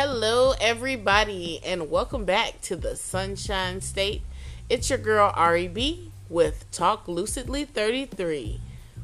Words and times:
Hello, 0.00 0.54
everybody, 0.60 1.58
and 1.64 1.90
welcome 1.90 2.24
back 2.24 2.60
to 2.60 2.76
the 2.76 2.94
Sunshine 2.94 3.80
State. 3.80 4.22
It's 4.68 4.90
your 4.90 4.98
girl 5.00 5.32
Ari 5.34 5.66
B 5.66 6.12
with 6.28 6.70
Talk 6.70 7.06
Lucidly 7.08 7.66
33, 7.66 8.60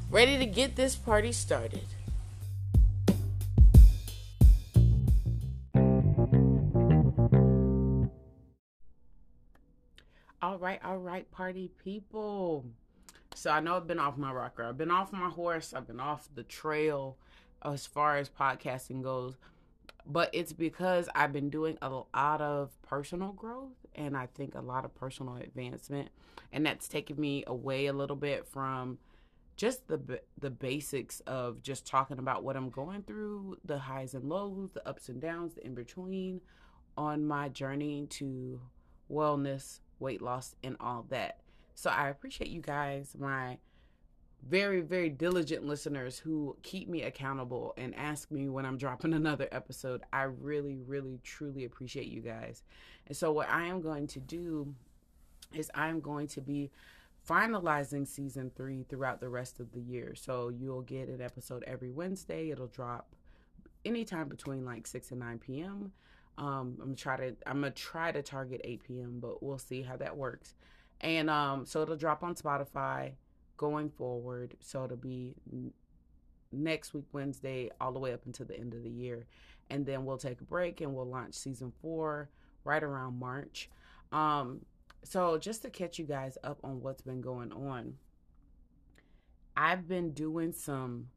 ready 0.09 0.39
to 0.39 0.47
get 0.47 0.77
this 0.77 0.95
party 0.95 1.33
started. 1.33 1.83
All 10.41 10.59
right, 10.59 10.79
all 10.85 10.99
right, 10.99 11.29
party 11.33 11.73
people. 11.83 12.67
So 13.35 13.51
I 13.51 13.59
know 13.59 13.79
I've 13.79 13.89
been 13.89 13.99
off 13.99 14.17
my 14.17 14.31
rocker. 14.31 14.63
I've 14.63 14.79
been 14.79 14.93
off 14.93 15.13
my 15.13 15.29
horse. 15.29 15.75
I've 15.75 15.89
been 15.89 15.99
off 15.99 16.29
the 16.33 16.45
trail 16.45 17.17
as 17.65 17.85
far 17.85 18.17
as 18.17 18.29
podcasting 18.29 19.03
goes. 19.03 19.35
But 20.07 20.31
it's 20.33 20.53
because 20.53 21.09
I've 21.15 21.33
been 21.33 21.49
doing 21.49 21.79
a 21.81 21.89
lot 21.89 22.41
of 22.41 22.71
personal 22.83 23.33
growth 23.33 23.73
and 23.95 24.17
I 24.17 24.27
think 24.35 24.55
a 24.55 24.61
lot 24.61 24.85
of 24.85 24.95
personal 24.95 25.37
advancement. 25.37 26.11
And 26.53 26.67
that's 26.67 26.89
taken 26.89 27.19
me 27.19 27.45
away 27.47 27.87
a 27.87 27.93
little 27.93 28.17
bit 28.17 28.47
from 28.47 28.99
just 29.57 29.87
the 29.89 30.21
the 30.39 30.51
basics 30.51 31.21
of 31.21 31.63
just 31.63 31.87
talking 31.87 32.19
about 32.19 32.43
what 32.43 32.57
I'm 32.57 32.71
going 32.71 33.03
through, 33.03 33.59
the 33.65 33.79
highs 33.79 34.15
and 34.15 34.29
lows, 34.29 34.73
the 34.73 34.87
ups 34.87 35.09
and 35.09 35.21
downs, 35.21 35.55
the 35.55 35.65
in 35.65 35.75
between 35.75 36.41
on 36.97 37.25
my 37.25 37.49
journey 37.49 38.07
to 38.09 38.61
wellness, 39.11 39.81
weight 39.99 40.23
loss, 40.23 40.55
and 40.63 40.77
all 40.81 41.07
that. 41.11 41.41
So 41.75 41.91
I 41.91 42.09
appreciate 42.09 42.51
you 42.51 42.61
guys, 42.61 43.15
my 43.19 43.59
very, 44.49 44.81
very 44.81 45.09
diligent 45.09 45.65
listeners 45.65 46.19
who 46.19 46.57
keep 46.63 46.89
me 46.89 47.03
accountable 47.03 47.73
and 47.77 47.95
ask 47.95 48.31
me 48.31 48.49
when 48.49 48.67
I'm 48.67 48.77
dropping 48.77 49.15
another 49.15 49.49
episode. 49.53 50.03
I 50.13 50.25
really, 50.25 50.77
really, 50.77 51.19
truly 51.23 51.65
appreciate 51.65 52.09
you 52.09 52.21
guys. 52.21 52.63
And 53.07 53.17
so, 53.17 53.33
what 53.33 53.49
I 53.49 53.67
am 53.67 53.81
going 53.81 54.07
to 54.09 54.21
do 54.21 54.75
is 55.55 55.71
I'm 55.75 56.01
going 56.01 56.27
to 56.29 56.41
be 56.41 56.71
finalizing 57.29 58.07
season 58.07 58.51
three 58.55 58.85
throughout 58.89 59.21
the 59.21 59.29
rest 59.29 59.61
of 59.61 59.73
the 59.73 59.81
year. 59.81 60.15
So, 60.15 60.49
you'll 60.49 60.83
get 60.83 61.09
an 61.09 61.21
episode 61.21 61.65
every 61.67 61.91
Wednesday. 61.91 62.51
It'll 62.51 62.67
drop 62.67 63.09
anytime 63.85 64.29
between 64.29 64.65
like 64.65 64.87
6 64.87 65.11
and 65.11 65.21
9 65.21 65.39
p.m. 65.39 65.93
Um, 66.37 66.79
I'm 66.83 66.97
try 66.97 67.17
to 67.17 67.37
I'm 67.47 67.61
gonna 67.61 67.71
try 67.71 68.11
to 68.11 68.23
target 68.23 68.61
8 68.65 68.83
p.m., 68.85 69.19
but 69.21 69.43
we'll 69.43 69.59
see 69.59 69.83
how 69.83 69.97
that 69.99 70.17
works. 70.17 70.55
And 71.01 71.31
um, 71.31 71.65
so 71.67 71.83
it'll 71.83 71.97
drop 71.97 72.23
on 72.23 72.35
Spotify 72.35 73.13
going 73.57 73.91
forward. 73.91 74.57
So 74.61 74.85
it'll 74.85 74.97
be 74.97 75.35
next 76.53 76.95
week, 76.95 77.07
Wednesday, 77.13 77.71
all 77.81 77.93
the 77.93 77.99
way 77.99 78.13
up 78.13 78.27
until 78.27 78.47
the 78.47 78.59
end 78.59 78.75
of 78.75 78.83
the 78.83 78.91
year. 78.91 79.27
And 79.71 79.87
then 79.87 80.05
we'll 80.05 80.19
take 80.19 80.41
a 80.41 80.45
break 80.45 80.81
and 80.81 80.95
we'll 80.95 81.09
launch 81.09 81.35
season 81.35 81.73
four 81.81 82.31
right 82.65 82.83
around 82.83 83.19
March. 83.19 83.71
Um, 84.13 84.61
so 85.03 85.39
just 85.39 85.63
to 85.63 85.71
catch 85.71 85.99
you 85.99 86.05
guys 86.05 86.39
up 86.45 86.59
on 86.65 86.81
what's 86.81 87.03
been 87.03 87.21
going 87.21 87.53
on, 87.53 87.95
I've 89.57 89.87
been 89.87 90.13
doing 90.13 90.53
some 90.53 91.09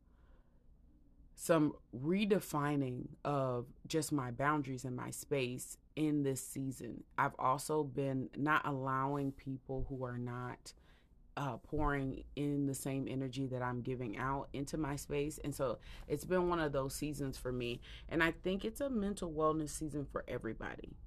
some 1.39 1.73
redefining 1.95 3.05
of 3.23 3.67
just 3.85 4.11
my 4.11 4.31
boundaries 4.31 4.85
and 4.85 4.95
my 4.95 5.11
space 5.11 5.77
in 5.95 6.23
this 6.23 6.43
season. 6.43 7.03
I've 7.15 7.35
also 7.37 7.83
been 7.83 8.29
not 8.35 8.65
allowing 8.65 9.31
people 9.33 9.85
who 9.87 10.03
are 10.03 10.17
not 10.17 10.73
uh, 11.37 11.57
pouring 11.57 12.23
in 12.35 12.65
the 12.65 12.73
same 12.73 13.07
energy 13.07 13.45
that 13.47 13.61
I'm 13.61 13.81
giving 13.81 14.17
out 14.17 14.49
into 14.53 14.77
my 14.77 14.95
space. 14.95 15.39
And 15.43 15.53
so 15.55 15.77
it's 16.07 16.25
been 16.25 16.49
one 16.49 16.59
of 16.59 16.73
those 16.73 16.95
seasons 16.95 17.37
for 17.37 17.51
me. 17.51 17.79
And 18.09 18.23
I 18.23 18.31
think 18.31 18.65
it's 18.65 18.81
a 18.81 18.89
mental 18.89 19.31
wellness 19.31 19.69
season 19.69 20.05
for 20.11 20.25
everybody. 20.27 20.97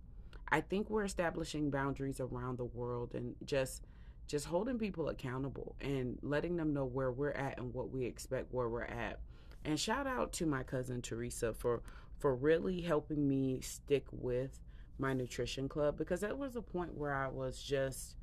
I 0.48 0.61
think 0.61 0.89
we're 0.89 1.05
establishing 1.05 1.70
boundaries 1.70 2.20
around 2.20 2.58
the 2.58 2.64
world 2.64 3.14
and 3.14 3.35
just 3.45 3.85
just 4.27 4.46
holding 4.46 4.79
people 4.79 5.08
accountable 5.08 5.74
and 5.80 6.17
letting 6.23 6.57
them 6.57 6.73
know 6.73 6.85
where 6.85 7.11
we're 7.11 7.33
at 7.33 7.58
and 7.58 7.74
what 7.74 7.91
we 7.91 8.05
expect 8.05 8.55
where 8.55 8.68
we're 8.68 8.85
at 8.85 9.18
and 9.64 9.79
shout 9.79 10.07
out 10.07 10.33
to 10.33 10.47
my 10.47 10.62
cousin 10.62 11.02
Teresa 11.02 11.52
for 11.52 11.83
for 12.18 12.35
really 12.35 12.80
helping 12.80 13.27
me 13.27 13.61
stick 13.61 14.05
with 14.12 14.61
my 14.98 15.12
nutrition 15.12 15.68
club 15.68 15.97
because 15.97 16.20
that 16.20 16.36
was 16.39 16.57
a 16.57 16.62
point 16.62 16.95
where 16.95 17.14
I 17.14 17.29
was 17.29 17.61
just 17.61 18.17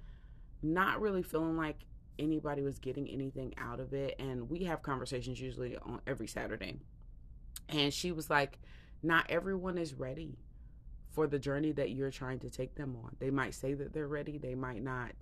not 0.62 1.02
really 1.02 1.24
feeling 1.24 1.58
like 1.58 1.86
anybody 2.20 2.62
was 2.62 2.80
getting 2.80 3.08
anything 3.10 3.54
out 3.58 3.80
of 3.80 3.94
it 3.94 4.16
and 4.20 4.50
we 4.50 4.64
have 4.64 4.82
conversations 4.82 5.40
usually 5.40 5.78
on 5.78 6.02
every 6.08 6.28
Saturday. 6.28 6.80
And 7.70 7.94
she 7.94 8.12
was 8.12 8.30
like, 8.30 8.60
not 9.04 9.26
everyone 9.30 9.78
is 9.78 9.94
ready 9.94 10.38
for 11.12 11.28
the 11.28 11.40
journey 11.40 11.72
that 11.74 11.92
you're 11.92 12.12
trying 12.12 12.40
to 12.40 12.50
take 12.50 12.76
them 12.76 12.96
on. 13.04 13.16
They 13.20 13.30
might 13.30 13.56
say 13.56 13.74
that 13.74 13.94
they're 13.94 14.08
ready, 14.08 14.38
they 14.38 14.56
might 14.56 14.84
not 14.84 15.14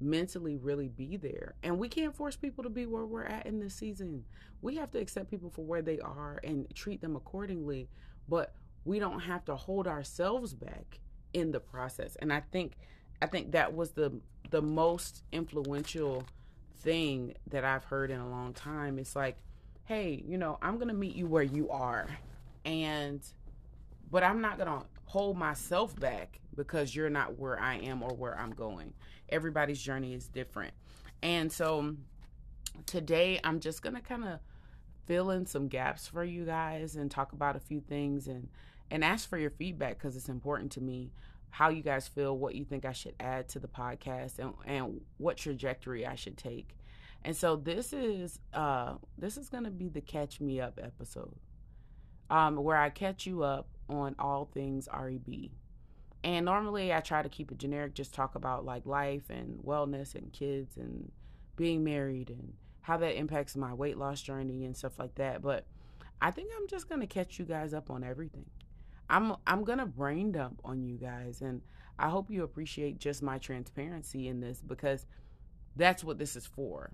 mentally 0.00 0.56
really 0.56 0.88
be 0.88 1.16
there. 1.16 1.54
And 1.62 1.78
we 1.78 1.88
can't 1.88 2.14
force 2.14 2.36
people 2.36 2.64
to 2.64 2.70
be 2.70 2.86
where 2.86 3.04
we're 3.04 3.24
at 3.24 3.46
in 3.46 3.60
this 3.60 3.74
season. 3.74 4.24
We 4.62 4.76
have 4.76 4.90
to 4.92 4.98
accept 4.98 5.30
people 5.30 5.50
for 5.50 5.64
where 5.64 5.82
they 5.82 6.00
are 6.00 6.40
and 6.42 6.66
treat 6.74 7.00
them 7.00 7.16
accordingly, 7.16 7.88
but 8.28 8.54
we 8.84 8.98
don't 8.98 9.20
have 9.20 9.44
to 9.44 9.56
hold 9.56 9.86
ourselves 9.86 10.54
back 10.54 11.00
in 11.34 11.50
the 11.52 11.60
process. 11.60 12.16
And 12.16 12.32
I 12.32 12.40
think 12.40 12.76
I 13.22 13.26
think 13.26 13.52
that 13.52 13.74
was 13.74 13.90
the 13.90 14.18
the 14.50 14.62
most 14.62 15.22
influential 15.32 16.24
thing 16.78 17.34
that 17.48 17.64
I've 17.64 17.84
heard 17.84 18.10
in 18.10 18.20
a 18.20 18.28
long 18.28 18.52
time. 18.52 18.98
It's 18.98 19.16
like, 19.16 19.36
hey, 19.84 20.22
you 20.26 20.38
know, 20.38 20.58
I'm 20.62 20.76
going 20.76 20.88
to 20.88 20.94
meet 20.94 21.14
you 21.14 21.26
where 21.26 21.42
you 21.42 21.70
are. 21.70 22.08
And 22.64 23.20
but 24.10 24.22
I'm 24.22 24.40
not 24.40 24.58
going 24.58 24.68
to 24.68 24.86
hold 25.06 25.36
myself 25.36 25.98
back 25.98 26.40
because 26.56 26.94
you're 26.94 27.10
not 27.10 27.38
where 27.38 27.58
I 27.60 27.76
am 27.76 28.02
or 28.02 28.12
where 28.12 28.38
I'm 28.38 28.50
going 28.50 28.92
everybody's 29.30 29.80
journey 29.80 30.14
is 30.14 30.26
different. 30.26 30.74
And 31.22 31.50
so 31.50 31.96
today 32.86 33.40
I'm 33.42 33.60
just 33.60 33.82
going 33.82 33.94
to 33.94 34.00
kind 34.00 34.24
of 34.24 34.40
fill 35.06 35.30
in 35.30 35.46
some 35.46 35.68
gaps 35.68 36.06
for 36.06 36.24
you 36.24 36.44
guys 36.44 36.96
and 36.96 37.10
talk 37.10 37.32
about 37.32 37.56
a 37.56 37.60
few 37.60 37.80
things 37.80 38.26
and 38.28 38.48
and 38.92 39.04
ask 39.04 39.28
for 39.28 39.38
your 39.38 39.50
feedback 39.50 39.98
because 39.98 40.16
it's 40.16 40.28
important 40.28 40.72
to 40.72 40.80
me 40.80 41.12
how 41.50 41.68
you 41.68 41.82
guys 41.82 42.08
feel, 42.08 42.36
what 42.36 42.54
you 42.54 42.64
think 42.64 42.84
I 42.84 42.92
should 42.92 43.14
add 43.20 43.48
to 43.50 43.58
the 43.58 43.68
podcast 43.68 44.38
and 44.38 44.54
and 44.64 45.00
what 45.18 45.36
trajectory 45.36 46.06
I 46.06 46.14
should 46.14 46.36
take. 46.36 46.76
And 47.24 47.36
so 47.36 47.56
this 47.56 47.92
is 47.92 48.38
uh 48.54 48.94
this 49.18 49.36
is 49.36 49.48
going 49.48 49.64
to 49.64 49.70
be 49.70 49.88
the 49.88 50.00
catch 50.00 50.40
me 50.40 50.60
up 50.60 50.80
episode. 50.82 51.34
Um 52.30 52.56
where 52.56 52.76
I 52.76 52.90
catch 52.90 53.26
you 53.26 53.42
up 53.42 53.68
on 53.88 54.14
all 54.18 54.48
things 54.52 54.88
Ari 54.88 55.18
B. 55.18 55.50
And 56.22 56.44
normally 56.44 56.92
I 56.92 57.00
try 57.00 57.22
to 57.22 57.28
keep 57.28 57.50
it 57.50 57.58
generic, 57.58 57.94
just 57.94 58.14
talk 58.14 58.34
about 58.34 58.64
like 58.64 58.86
life 58.86 59.30
and 59.30 59.58
wellness 59.64 60.14
and 60.14 60.32
kids 60.32 60.76
and 60.76 61.10
being 61.56 61.82
married 61.82 62.30
and 62.30 62.54
how 62.82 62.96
that 62.98 63.16
impacts 63.16 63.56
my 63.56 63.74
weight 63.74 63.96
loss 63.96 64.20
journey 64.20 64.64
and 64.64 64.76
stuff 64.76 64.98
like 64.98 65.14
that. 65.16 65.42
But 65.42 65.66
I 66.22 66.30
think 66.30 66.50
I'm 66.56 66.68
just 66.68 66.88
gonna 66.88 67.06
catch 67.06 67.38
you 67.38 67.44
guys 67.44 67.74
up 67.74 67.90
on 67.90 68.04
everything. 68.04 68.46
I'm 69.10 69.36
I'm 69.46 69.64
gonna 69.64 69.86
brain 69.86 70.32
dump 70.32 70.60
on 70.64 70.82
you 70.82 70.96
guys 70.96 71.42
and 71.42 71.62
I 71.98 72.08
hope 72.08 72.30
you 72.30 72.42
appreciate 72.42 72.98
just 72.98 73.22
my 73.22 73.38
transparency 73.38 74.28
in 74.28 74.40
this 74.40 74.62
because 74.62 75.06
that's 75.76 76.02
what 76.02 76.18
this 76.18 76.36
is 76.36 76.46
for. 76.46 76.92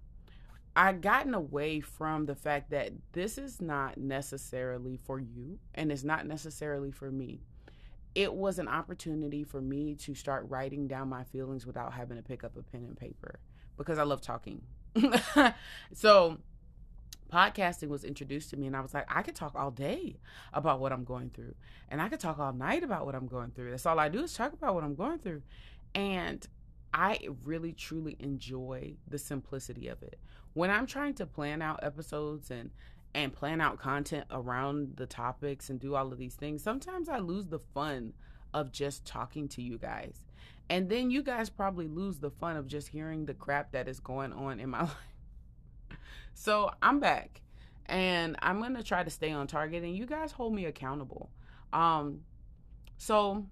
I 0.74 0.92
gotten 0.92 1.34
away 1.34 1.80
from 1.80 2.26
the 2.26 2.34
fact 2.34 2.70
that 2.70 2.92
this 3.12 3.38
is 3.38 3.62
not 3.62 3.96
necessarily 3.96 4.98
for 5.04 5.18
you 5.18 5.58
and 5.74 5.90
it's 5.92 6.04
not 6.04 6.26
necessarily 6.26 6.90
for 6.90 7.10
me 7.10 7.40
it 8.16 8.32
was 8.32 8.58
an 8.58 8.66
opportunity 8.66 9.44
for 9.44 9.60
me 9.60 9.94
to 9.94 10.14
start 10.14 10.46
writing 10.48 10.88
down 10.88 11.06
my 11.06 11.22
feelings 11.22 11.66
without 11.66 11.92
having 11.92 12.16
to 12.16 12.22
pick 12.22 12.42
up 12.42 12.56
a 12.56 12.62
pen 12.62 12.82
and 12.82 12.96
paper 12.96 13.38
because 13.76 13.98
I 13.98 14.04
love 14.04 14.22
talking. 14.22 14.62
so, 15.92 16.38
podcasting 17.28 17.88
was 17.88 18.04
introduced 18.04 18.50
to 18.50 18.56
me, 18.56 18.66
and 18.66 18.76
I 18.76 18.80
was 18.80 18.94
like, 18.94 19.06
I 19.08 19.22
could 19.22 19.34
talk 19.34 19.54
all 19.54 19.70
day 19.70 20.16
about 20.52 20.80
what 20.80 20.92
I'm 20.92 21.04
going 21.04 21.30
through, 21.30 21.54
and 21.88 22.00
I 22.00 22.08
could 22.08 22.20
talk 22.20 22.38
all 22.38 22.52
night 22.52 22.82
about 22.82 23.06
what 23.06 23.14
I'm 23.14 23.26
going 23.26 23.50
through. 23.50 23.70
That's 23.70 23.86
all 23.86 23.98
I 23.98 24.08
do 24.08 24.24
is 24.24 24.34
talk 24.34 24.52
about 24.52 24.74
what 24.74 24.84
I'm 24.84 24.94
going 24.94 25.18
through. 25.18 25.42
And 25.94 26.46
I 26.92 27.18
really 27.44 27.72
truly 27.72 28.16
enjoy 28.20 28.94
the 29.06 29.18
simplicity 29.18 29.88
of 29.88 30.02
it. 30.02 30.18
When 30.54 30.70
I'm 30.70 30.86
trying 30.86 31.14
to 31.14 31.26
plan 31.26 31.62
out 31.62 31.80
episodes 31.82 32.50
and 32.50 32.70
and 33.14 33.32
plan 33.32 33.62
out 33.62 33.78
content 33.78 34.26
around 34.30 34.96
the 34.96 35.06
topics 35.06 35.70
and 35.70 35.80
do 35.80 35.94
all 35.94 36.12
of 36.12 36.18
these 36.18 36.34
things, 36.34 36.62
sometimes 36.62 37.08
I 37.08 37.18
lose 37.18 37.46
the 37.46 37.58
fun 37.58 38.12
of 38.52 38.72
just 38.72 39.06
talking 39.06 39.48
to 39.48 39.62
you 39.62 39.78
guys. 39.78 40.22
And 40.68 40.88
then 40.88 41.10
you 41.10 41.22
guys 41.22 41.48
probably 41.48 41.88
lose 41.88 42.18
the 42.18 42.30
fun 42.30 42.56
of 42.56 42.66
just 42.66 42.88
hearing 42.88 43.24
the 43.24 43.34
crap 43.34 43.72
that 43.72 43.88
is 43.88 44.00
going 44.00 44.32
on 44.32 44.60
in 44.60 44.70
my 44.70 44.80
life. 44.82 45.15
So 46.34 46.70
I'm 46.82 47.00
back 47.00 47.40
and 47.86 48.36
I'm 48.40 48.60
going 48.60 48.74
to 48.74 48.82
try 48.82 49.02
to 49.02 49.10
stay 49.10 49.32
on 49.32 49.46
target 49.46 49.82
and 49.82 49.96
you 49.96 50.06
guys 50.06 50.32
hold 50.32 50.54
me 50.54 50.64
accountable. 50.66 51.30
Um 51.72 52.20
so 52.98 53.46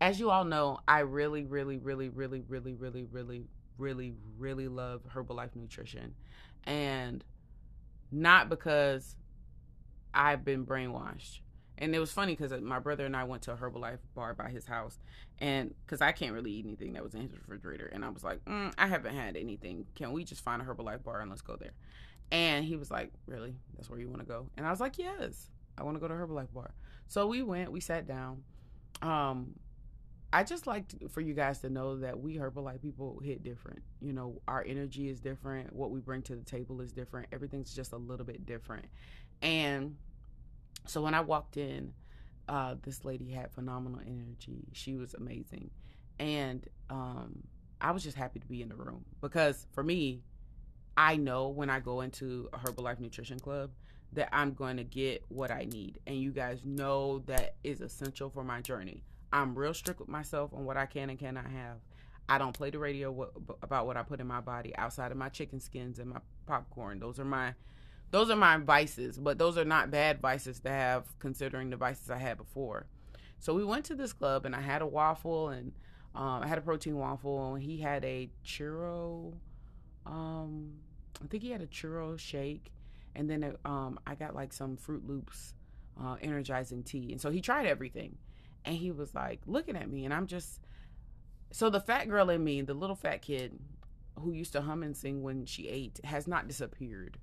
as 0.00 0.18
you 0.18 0.30
all 0.30 0.44
know, 0.44 0.80
I 0.88 1.00
really 1.00 1.44
really 1.44 1.78
really 1.78 2.08
really 2.08 2.40
really 2.48 2.74
really 2.74 3.04
really 3.04 3.44
really 3.78 4.14
really 4.38 4.68
love 4.68 5.02
Herbalife 5.14 5.54
nutrition. 5.56 6.14
And 6.64 7.24
not 8.10 8.48
because 8.48 9.16
I've 10.12 10.44
been 10.44 10.66
brainwashed. 10.66 11.40
And 11.80 11.94
it 11.94 11.98
was 11.98 12.12
funny 12.12 12.36
because 12.36 12.60
my 12.60 12.78
brother 12.78 13.06
and 13.06 13.16
I 13.16 13.24
went 13.24 13.42
to 13.42 13.52
a 13.52 13.56
Herbalife 13.56 13.98
bar 14.14 14.34
by 14.34 14.50
his 14.50 14.66
house, 14.66 14.98
and 15.38 15.74
because 15.86 16.02
I 16.02 16.12
can't 16.12 16.34
really 16.34 16.52
eat 16.52 16.66
anything 16.66 16.92
that 16.92 17.02
was 17.02 17.14
in 17.14 17.22
his 17.22 17.32
refrigerator, 17.32 17.86
and 17.86 18.04
I 18.04 18.10
was 18.10 18.22
like, 18.22 18.44
mm, 18.44 18.72
I 18.76 18.86
haven't 18.86 19.14
had 19.14 19.36
anything. 19.36 19.86
Can 19.94 20.12
we 20.12 20.24
just 20.24 20.42
find 20.42 20.60
a 20.60 20.64
Herbalife 20.64 21.02
bar 21.04 21.20
and 21.20 21.30
let's 21.30 21.42
go 21.42 21.56
there? 21.56 21.72
And 22.32 22.64
he 22.64 22.76
was 22.76 22.90
like, 22.90 23.12
Really? 23.26 23.54
That's 23.74 23.90
where 23.90 23.98
you 23.98 24.08
want 24.08 24.20
to 24.20 24.26
go? 24.26 24.48
And 24.56 24.66
I 24.66 24.70
was 24.70 24.80
like, 24.80 24.98
Yes, 24.98 25.48
I 25.76 25.82
want 25.82 25.96
to 25.96 26.00
go 26.00 26.08
to 26.08 26.14
Herbalife 26.14 26.52
bar. 26.52 26.74
So 27.08 27.26
we 27.26 27.42
went. 27.42 27.72
We 27.72 27.80
sat 27.80 28.06
down. 28.06 28.42
Um, 29.02 29.54
I 30.32 30.44
just 30.44 30.66
like 30.66 30.84
for 31.10 31.20
you 31.20 31.34
guys 31.34 31.58
to 31.60 31.70
know 31.70 31.98
that 31.98 32.20
we 32.20 32.36
Herbalife 32.36 32.82
people 32.82 33.20
hit 33.24 33.42
different. 33.42 33.80
You 34.00 34.12
know, 34.12 34.40
our 34.46 34.64
energy 34.64 35.08
is 35.08 35.18
different. 35.18 35.72
What 35.74 35.90
we 35.90 36.00
bring 36.00 36.22
to 36.22 36.36
the 36.36 36.44
table 36.44 36.80
is 36.80 36.92
different. 36.92 37.26
Everything's 37.32 37.74
just 37.74 37.92
a 37.92 37.96
little 37.96 38.26
bit 38.26 38.46
different. 38.46 38.86
And 39.42 39.96
so 40.86 41.02
when 41.02 41.14
I 41.14 41.20
walked 41.20 41.56
in, 41.56 41.92
uh, 42.48 42.74
this 42.82 43.04
lady 43.04 43.30
had 43.30 43.52
phenomenal 43.52 44.00
energy. 44.00 44.66
She 44.72 44.96
was 44.96 45.14
amazing. 45.14 45.70
And 46.18 46.66
um, 46.90 47.44
I 47.80 47.92
was 47.92 48.02
just 48.02 48.16
happy 48.16 48.40
to 48.40 48.46
be 48.46 48.60
in 48.60 48.68
the 48.68 48.74
room 48.74 49.04
because 49.20 49.66
for 49.72 49.82
me, 49.82 50.22
I 50.96 51.16
know 51.16 51.48
when 51.48 51.70
I 51.70 51.80
go 51.80 52.00
into 52.00 52.48
a 52.52 52.58
Herbalife 52.58 52.98
Nutrition 52.98 53.38
Club 53.38 53.70
that 54.12 54.28
I'm 54.32 54.52
going 54.52 54.76
to 54.76 54.84
get 54.84 55.24
what 55.28 55.50
I 55.50 55.66
need. 55.70 56.00
And 56.06 56.16
you 56.16 56.32
guys 56.32 56.60
know 56.64 57.20
that 57.20 57.54
is 57.62 57.80
essential 57.80 58.28
for 58.28 58.42
my 58.42 58.60
journey. 58.60 59.04
I'm 59.32 59.54
real 59.54 59.72
strict 59.72 60.00
with 60.00 60.08
myself 60.08 60.52
on 60.52 60.64
what 60.64 60.76
I 60.76 60.86
can 60.86 61.08
and 61.08 61.18
cannot 61.18 61.46
have. 61.46 61.78
I 62.28 62.38
don't 62.38 62.52
play 62.52 62.70
the 62.70 62.78
radio 62.78 63.28
about 63.62 63.86
what 63.86 63.96
I 63.96 64.02
put 64.02 64.20
in 64.20 64.26
my 64.26 64.40
body 64.40 64.74
outside 64.76 65.10
of 65.12 65.16
my 65.16 65.28
chicken 65.28 65.60
skins 65.60 65.98
and 65.98 66.10
my 66.10 66.20
popcorn. 66.46 66.98
Those 66.98 67.18
are 67.18 67.24
my 67.24 67.54
those 68.10 68.30
are 68.30 68.36
my 68.36 68.56
vices, 68.58 69.18
but 69.18 69.38
those 69.38 69.56
are 69.56 69.64
not 69.64 69.90
bad 69.90 70.20
vices 70.20 70.60
to 70.60 70.70
have 70.70 71.18
considering 71.18 71.70
the 71.70 71.76
vices 71.76 72.10
I 72.10 72.18
had 72.18 72.36
before. 72.38 72.86
So 73.38 73.54
we 73.54 73.64
went 73.64 73.84
to 73.86 73.94
this 73.94 74.12
club 74.12 74.44
and 74.44 74.54
I 74.54 74.60
had 74.60 74.82
a 74.82 74.86
waffle 74.86 75.48
and 75.48 75.72
um, 76.14 76.42
I 76.42 76.46
had 76.46 76.58
a 76.58 76.62
protein 76.62 76.96
waffle 76.96 77.54
and 77.54 77.62
he 77.62 77.78
had 77.78 78.04
a 78.04 78.28
churro 78.44 79.34
um, 80.06 80.72
I 81.22 81.26
think 81.28 81.42
he 81.42 81.50
had 81.50 81.62
a 81.62 81.66
churro 81.66 82.18
shake 82.18 82.72
and 83.14 83.30
then 83.30 83.54
um, 83.64 83.98
I 84.06 84.14
got 84.14 84.34
like 84.34 84.52
some 84.52 84.76
Fruit 84.76 85.06
Loops 85.06 85.54
uh, 86.02 86.16
energizing 86.20 86.82
tea. 86.82 87.12
And 87.12 87.20
so 87.20 87.30
he 87.30 87.40
tried 87.40 87.66
everything 87.66 88.16
and 88.64 88.76
he 88.76 88.90
was 88.90 89.14
like 89.14 89.40
looking 89.46 89.76
at 89.76 89.90
me 89.90 90.04
and 90.04 90.12
i'm 90.14 90.26
just 90.26 90.60
so 91.50 91.70
the 91.70 91.80
fat 91.80 92.08
girl 92.08 92.30
in 92.30 92.42
me 92.42 92.60
the 92.62 92.74
little 92.74 92.96
fat 92.96 93.22
kid 93.22 93.58
who 94.18 94.32
used 94.32 94.52
to 94.52 94.60
hum 94.60 94.82
and 94.82 94.96
sing 94.96 95.22
when 95.22 95.46
she 95.46 95.68
ate 95.68 96.00
has 96.04 96.26
not 96.26 96.46
disappeared 96.46 97.18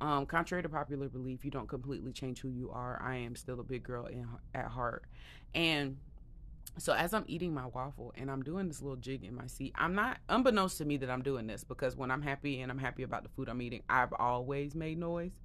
um, 0.00 0.26
contrary 0.26 0.62
to 0.62 0.68
popular 0.68 1.08
belief 1.08 1.44
you 1.44 1.50
don't 1.50 1.68
completely 1.68 2.12
change 2.12 2.40
who 2.40 2.48
you 2.48 2.70
are 2.70 3.00
i 3.04 3.16
am 3.16 3.34
still 3.34 3.60
a 3.60 3.64
big 3.64 3.82
girl 3.82 4.06
in, 4.06 4.26
at 4.54 4.66
heart 4.66 5.04
and 5.54 5.96
so 6.76 6.92
as 6.92 7.12
i'm 7.12 7.24
eating 7.26 7.52
my 7.52 7.66
waffle 7.66 8.12
and 8.16 8.30
i'm 8.30 8.42
doing 8.42 8.68
this 8.68 8.80
little 8.80 8.96
jig 8.96 9.24
in 9.24 9.34
my 9.34 9.46
seat 9.46 9.72
i'm 9.76 9.94
not 9.94 10.18
unbeknownst 10.28 10.78
to 10.78 10.84
me 10.84 10.96
that 10.96 11.10
i'm 11.10 11.22
doing 11.22 11.46
this 11.46 11.64
because 11.64 11.96
when 11.96 12.10
i'm 12.10 12.22
happy 12.22 12.60
and 12.60 12.70
i'm 12.70 12.78
happy 12.78 13.02
about 13.02 13.22
the 13.22 13.28
food 13.30 13.48
i'm 13.48 13.60
eating 13.60 13.82
i've 13.88 14.12
always 14.12 14.74
made 14.74 14.98
noise 14.98 15.40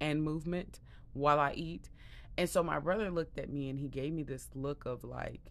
and 0.00 0.22
movement 0.22 0.80
while 1.12 1.38
i 1.38 1.52
eat 1.52 1.90
and 2.38 2.48
so 2.48 2.62
my 2.62 2.78
brother 2.78 3.10
looked 3.10 3.38
at 3.38 3.50
me 3.50 3.68
and 3.68 3.78
he 3.78 3.88
gave 3.88 4.12
me 4.12 4.22
this 4.22 4.48
look 4.54 4.86
of 4.86 5.04
like 5.04 5.42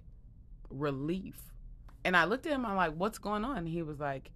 relief. 0.70 1.40
And 2.04 2.16
I 2.16 2.26
looked 2.26 2.46
at 2.46 2.54
him, 2.54 2.66
I'm 2.66 2.76
like, 2.76 2.94
what's 2.94 3.18
going 3.18 3.44
on? 3.44 3.58
And 3.58 3.68
he 3.68 3.84
was 3.84 4.00
like, 4.00 4.32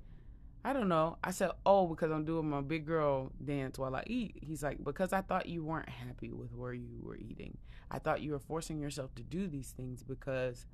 I 0.65 0.71
don't 0.71 0.87
know. 0.87 1.17
I 1.23 1.31
said, 1.31 1.51
oh, 1.65 1.87
because 1.87 2.11
I'm 2.11 2.23
doing 2.23 2.49
my 2.49 2.61
big 2.61 2.85
girl 2.85 3.31
dance 3.43 3.77
while 3.77 3.95
I 3.95 4.03
eat. 4.07 4.37
He's 4.41 4.63
like, 4.63 4.81
because 4.83 5.11
I 5.11 5.21
thought 5.21 5.47
you 5.47 5.63
weren't 5.63 5.89
happy 5.89 6.31
with 6.31 6.55
where 6.55 6.73
you 6.73 6.99
were 7.01 7.17
eating. 7.17 7.57
I 7.91 7.99
thought 7.99 8.21
you 8.21 8.31
were 8.31 8.39
forcing 8.39 8.79
yourself 8.79 9.13
to 9.15 9.23
do 9.23 9.47
these 9.47 9.71
things 9.71 10.03
because 10.03 10.65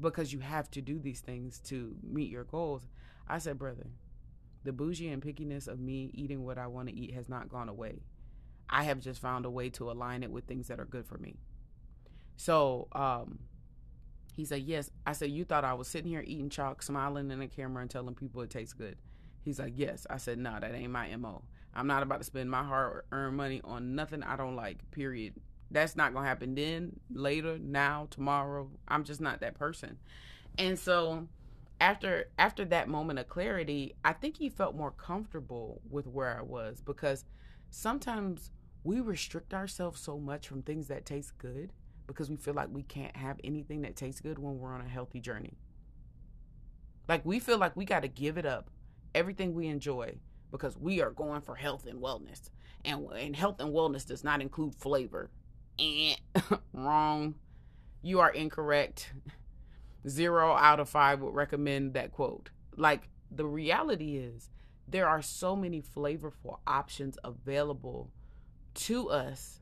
because 0.00 0.32
you 0.32 0.38
have 0.38 0.70
to 0.70 0.80
do 0.80 0.98
these 0.98 1.20
things 1.20 1.58
to 1.58 1.94
meet 2.02 2.30
your 2.30 2.44
goals. 2.44 2.86
I 3.28 3.38
said, 3.38 3.58
brother, 3.58 3.88
the 4.64 4.72
bougie 4.72 5.08
and 5.08 5.22
pickiness 5.22 5.68
of 5.68 5.78
me 5.78 6.10
eating 6.14 6.44
what 6.44 6.56
I 6.56 6.68
want 6.68 6.88
to 6.88 6.94
eat 6.94 7.12
has 7.12 7.28
not 7.28 7.50
gone 7.50 7.68
away. 7.68 8.00
I 8.68 8.84
have 8.84 9.00
just 9.00 9.20
found 9.20 9.44
a 9.44 9.50
way 9.50 9.68
to 9.70 9.90
align 9.90 10.22
it 10.22 10.30
with 10.30 10.44
things 10.44 10.68
that 10.68 10.80
are 10.80 10.86
good 10.86 11.06
for 11.06 11.18
me. 11.18 11.36
So 12.36 12.88
um, 12.92 13.40
he 14.40 14.46
said, 14.46 14.62
Yes. 14.62 14.90
I 15.06 15.12
said, 15.12 15.30
You 15.30 15.44
thought 15.44 15.66
I 15.66 15.74
was 15.74 15.86
sitting 15.86 16.10
here 16.10 16.24
eating 16.26 16.48
chalk, 16.48 16.82
smiling 16.82 17.30
in 17.30 17.40
the 17.40 17.46
camera, 17.46 17.82
and 17.82 17.90
telling 17.90 18.14
people 18.14 18.40
it 18.40 18.48
tastes 18.48 18.72
good. 18.72 18.96
He's 19.42 19.58
like, 19.58 19.74
Yes. 19.76 20.06
I 20.08 20.16
said, 20.16 20.38
No, 20.38 20.58
that 20.58 20.74
ain't 20.74 20.90
my 20.90 21.14
MO. 21.14 21.42
I'm 21.74 21.86
not 21.86 22.02
about 22.02 22.20
to 22.20 22.24
spend 22.24 22.50
my 22.50 22.64
hard 22.64 23.04
earned 23.12 23.36
money 23.36 23.60
on 23.62 23.94
nothing 23.94 24.22
I 24.22 24.36
don't 24.36 24.56
like, 24.56 24.90
period. 24.92 25.34
That's 25.70 25.94
not 25.94 26.14
going 26.14 26.24
to 26.24 26.28
happen 26.28 26.54
then, 26.54 26.98
later, 27.12 27.58
now, 27.58 28.08
tomorrow. 28.10 28.70
I'm 28.88 29.04
just 29.04 29.20
not 29.20 29.40
that 29.40 29.58
person. 29.58 29.98
And 30.56 30.78
so 30.78 31.28
after 31.78 32.30
after 32.38 32.64
that 32.64 32.88
moment 32.88 33.18
of 33.18 33.28
clarity, 33.28 33.94
I 34.02 34.14
think 34.14 34.38
he 34.38 34.48
felt 34.48 34.74
more 34.74 34.90
comfortable 34.90 35.82
with 35.90 36.06
where 36.06 36.38
I 36.38 36.42
was 36.42 36.80
because 36.80 37.26
sometimes 37.68 38.52
we 38.84 39.00
restrict 39.00 39.52
ourselves 39.52 40.00
so 40.00 40.18
much 40.18 40.48
from 40.48 40.62
things 40.62 40.88
that 40.88 41.04
taste 41.04 41.36
good 41.36 41.74
because 42.10 42.28
we 42.28 42.36
feel 42.36 42.54
like 42.54 42.68
we 42.70 42.82
can't 42.82 43.16
have 43.16 43.38
anything 43.44 43.82
that 43.82 43.94
tastes 43.94 44.20
good 44.20 44.38
when 44.38 44.58
we're 44.58 44.74
on 44.74 44.80
a 44.80 44.88
healthy 44.88 45.20
journey. 45.20 45.56
Like 47.08 47.24
we 47.24 47.38
feel 47.38 47.56
like 47.56 47.76
we 47.76 47.84
got 47.84 48.02
to 48.02 48.08
give 48.08 48.36
it 48.36 48.44
up, 48.44 48.68
everything 49.14 49.54
we 49.54 49.68
enjoy, 49.68 50.16
because 50.50 50.76
we 50.76 51.00
are 51.00 51.10
going 51.10 51.40
for 51.40 51.54
health 51.54 51.86
and 51.86 52.00
wellness. 52.00 52.50
And, 52.84 53.06
and 53.12 53.36
health 53.36 53.60
and 53.60 53.72
wellness 53.72 54.06
does 54.06 54.24
not 54.24 54.40
include 54.40 54.74
flavor. 54.74 55.30
Eh, 55.78 56.16
wrong. 56.72 57.36
You 58.02 58.18
are 58.20 58.30
incorrect. 58.30 59.12
Zero 60.08 60.54
out 60.54 60.80
of 60.80 60.88
five 60.88 61.20
would 61.20 61.34
recommend 61.34 61.94
that 61.94 62.10
quote. 62.10 62.50
Like 62.76 63.08
the 63.30 63.46
reality 63.46 64.16
is, 64.16 64.50
there 64.88 65.08
are 65.08 65.22
so 65.22 65.54
many 65.54 65.80
flavorful 65.80 66.58
options 66.66 67.16
available 67.22 68.10
to 68.74 69.10
us 69.10 69.59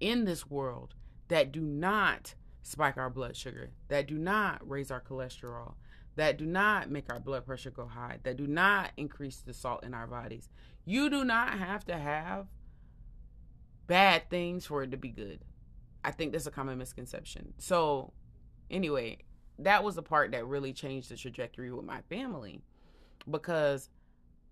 in 0.00 0.24
this 0.24 0.48
world 0.48 0.94
that 1.28 1.52
do 1.52 1.60
not 1.60 2.34
spike 2.62 2.96
our 2.96 3.10
blood 3.10 3.36
sugar, 3.36 3.70
that 3.88 4.06
do 4.06 4.16
not 4.16 4.68
raise 4.68 4.90
our 4.90 5.00
cholesterol, 5.00 5.74
that 6.16 6.38
do 6.38 6.46
not 6.46 6.90
make 6.90 7.10
our 7.12 7.20
blood 7.20 7.44
pressure 7.44 7.70
go 7.70 7.86
high, 7.86 8.18
that 8.22 8.36
do 8.36 8.46
not 8.46 8.92
increase 8.96 9.38
the 9.38 9.52
salt 9.52 9.84
in 9.84 9.94
our 9.94 10.06
bodies. 10.06 10.48
You 10.84 11.10
do 11.10 11.24
not 11.24 11.58
have 11.58 11.84
to 11.86 11.96
have 11.96 12.46
bad 13.86 14.30
things 14.30 14.66
for 14.66 14.82
it 14.82 14.90
to 14.92 14.96
be 14.96 15.10
good. 15.10 15.40
I 16.04 16.10
think 16.10 16.32
that's 16.32 16.46
a 16.46 16.50
common 16.50 16.78
misconception. 16.78 17.54
So, 17.58 18.12
anyway, 18.70 19.18
that 19.58 19.84
was 19.84 19.94
the 19.94 20.02
part 20.02 20.32
that 20.32 20.46
really 20.46 20.72
changed 20.72 21.10
the 21.10 21.16
trajectory 21.16 21.70
with 21.72 21.84
my 21.84 22.02
family 22.02 22.60
because 23.30 23.88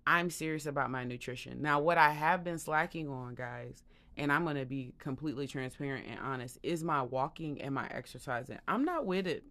I'm 0.05 0.29
serious 0.29 0.65
about 0.65 0.91
my 0.91 1.03
nutrition. 1.03 1.61
Now, 1.61 1.79
what 1.79 1.97
I 1.97 2.11
have 2.11 2.43
been 2.43 2.59
slacking 2.59 3.07
on, 3.07 3.35
guys, 3.35 3.83
and 4.17 4.31
I'm 4.31 4.43
going 4.43 4.57
to 4.57 4.65
be 4.65 4.93
completely 4.99 5.47
transparent 5.47 6.05
and 6.07 6.19
honest, 6.19 6.59
is 6.63 6.83
my 6.83 7.01
walking 7.01 7.61
and 7.61 7.73
my 7.73 7.87
exercising. 7.87 8.59
I'm 8.67 8.85
not 8.85 9.05
with 9.05 9.27
it. 9.27 9.43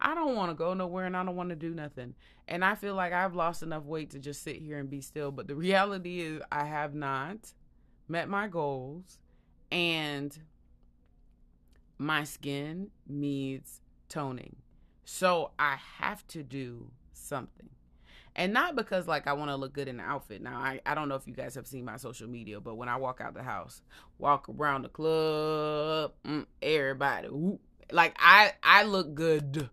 I 0.00 0.14
don't 0.14 0.34
want 0.34 0.50
to 0.50 0.54
go 0.54 0.74
nowhere 0.74 1.06
and 1.06 1.16
I 1.16 1.24
don't 1.24 1.36
want 1.36 1.50
to 1.50 1.56
do 1.56 1.74
nothing. 1.74 2.14
And 2.48 2.64
I 2.64 2.74
feel 2.74 2.94
like 2.94 3.12
I've 3.12 3.36
lost 3.36 3.62
enough 3.62 3.84
weight 3.84 4.10
to 4.10 4.18
just 4.18 4.42
sit 4.42 4.56
here 4.56 4.78
and 4.78 4.90
be 4.90 5.00
still. 5.00 5.30
But 5.30 5.46
the 5.46 5.54
reality 5.56 6.20
is, 6.20 6.42
I 6.50 6.64
have 6.64 6.94
not 6.94 7.52
met 8.08 8.28
my 8.28 8.48
goals 8.48 9.18
and 9.70 10.36
my 11.98 12.24
skin 12.24 12.90
needs 13.06 13.80
toning. 14.08 14.56
So 15.04 15.52
I 15.58 15.76
have 15.98 16.26
to 16.28 16.42
do 16.42 16.90
something 17.12 17.68
and 18.34 18.52
not 18.52 18.76
because 18.76 19.06
like 19.06 19.26
I 19.26 19.32
want 19.34 19.50
to 19.50 19.56
look 19.56 19.72
good 19.72 19.88
in 19.88 19.98
the 19.98 20.02
outfit. 20.02 20.42
Now 20.42 20.56
I, 20.56 20.80
I 20.86 20.94
don't 20.94 21.08
know 21.08 21.14
if 21.16 21.26
you 21.26 21.34
guys 21.34 21.54
have 21.54 21.66
seen 21.66 21.84
my 21.84 21.96
social 21.96 22.28
media, 22.28 22.60
but 22.60 22.76
when 22.76 22.88
I 22.88 22.96
walk 22.96 23.20
out 23.20 23.34
the 23.34 23.42
house, 23.42 23.82
walk 24.18 24.48
around 24.48 24.82
the 24.82 24.88
club, 24.88 26.12
mm, 26.24 26.46
everybody, 26.60 27.28
whoop, 27.28 27.60
like 27.90 28.16
I 28.18 28.52
I 28.62 28.84
look 28.84 29.14
good, 29.14 29.68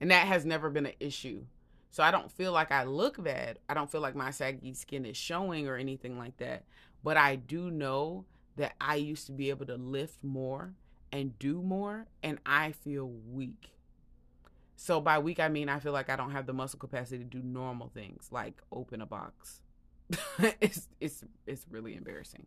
and 0.00 0.10
that 0.10 0.26
has 0.26 0.44
never 0.44 0.70
been 0.70 0.86
an 0.86 0.94
issue. 1.00 1.44
So 1.90 2.02
I 2.02 2.10
don't 2.10 2.30
feel 2.30 2.52
like 2.52 2.72
I 2.72 2.84
look 2.84 3.22
bad. 3.22 3.58
I 3.68 3.74
don't 3.74 3.90
feel 3.90 4.02
like 4.02 4.14
my 4.14 4.30
saggy 4.30 4.74
skin 4.74 5.06
is 5.06 5.16
showing 5.16 5.66
or 5.66 5.76
anything 5.76 6.18
like 6.18 6.36
that. 6.38 6.64
But 7.02 7.16
I 7.16 7.36
do 7.36 7.70
know 7.70 8.26
that 8.56 8.74
I 8.80 8.96
used 8.96 9.26
to 9.26 9.32
be 9.32 9.48
able 9.48 9.64
to 9.66 9.76
lift 9.76 10.22
more 10.22 10.74
and 11.12 11.38
do 11.38 11.62
more, 11.62 12.06
and 12.22 12.38
I 12.44 12.72
feel 12.72 13.06
weak. 13.06 13.70
So 14.76 15.00
by 15.00 15.18
weak, 15.18 15.40
I 15.40 15.48
mean 15.48 15.68
I 15.68 15.78
feel 15.78 15.92
like 15.92 16.10
I 16.10 16.16
don't 16.16 16.32
have 16.32 16.46
the 16.46 16.52
muscle 16.52 16.78
capacity 16.78 17.18
to 17.18 17.24
do 17.24 17.42
normal 17.42 17.88
things 17.88 18.28
like 18.30 18.60
open 18.70 19.00
a 19.00 19.06
box. 19.06 19.60
it's 20.60 20.88
it's 21.00 21.24
it's 21.46 21.66
really 21.70 21.96
embarrassing. 21.96 22.46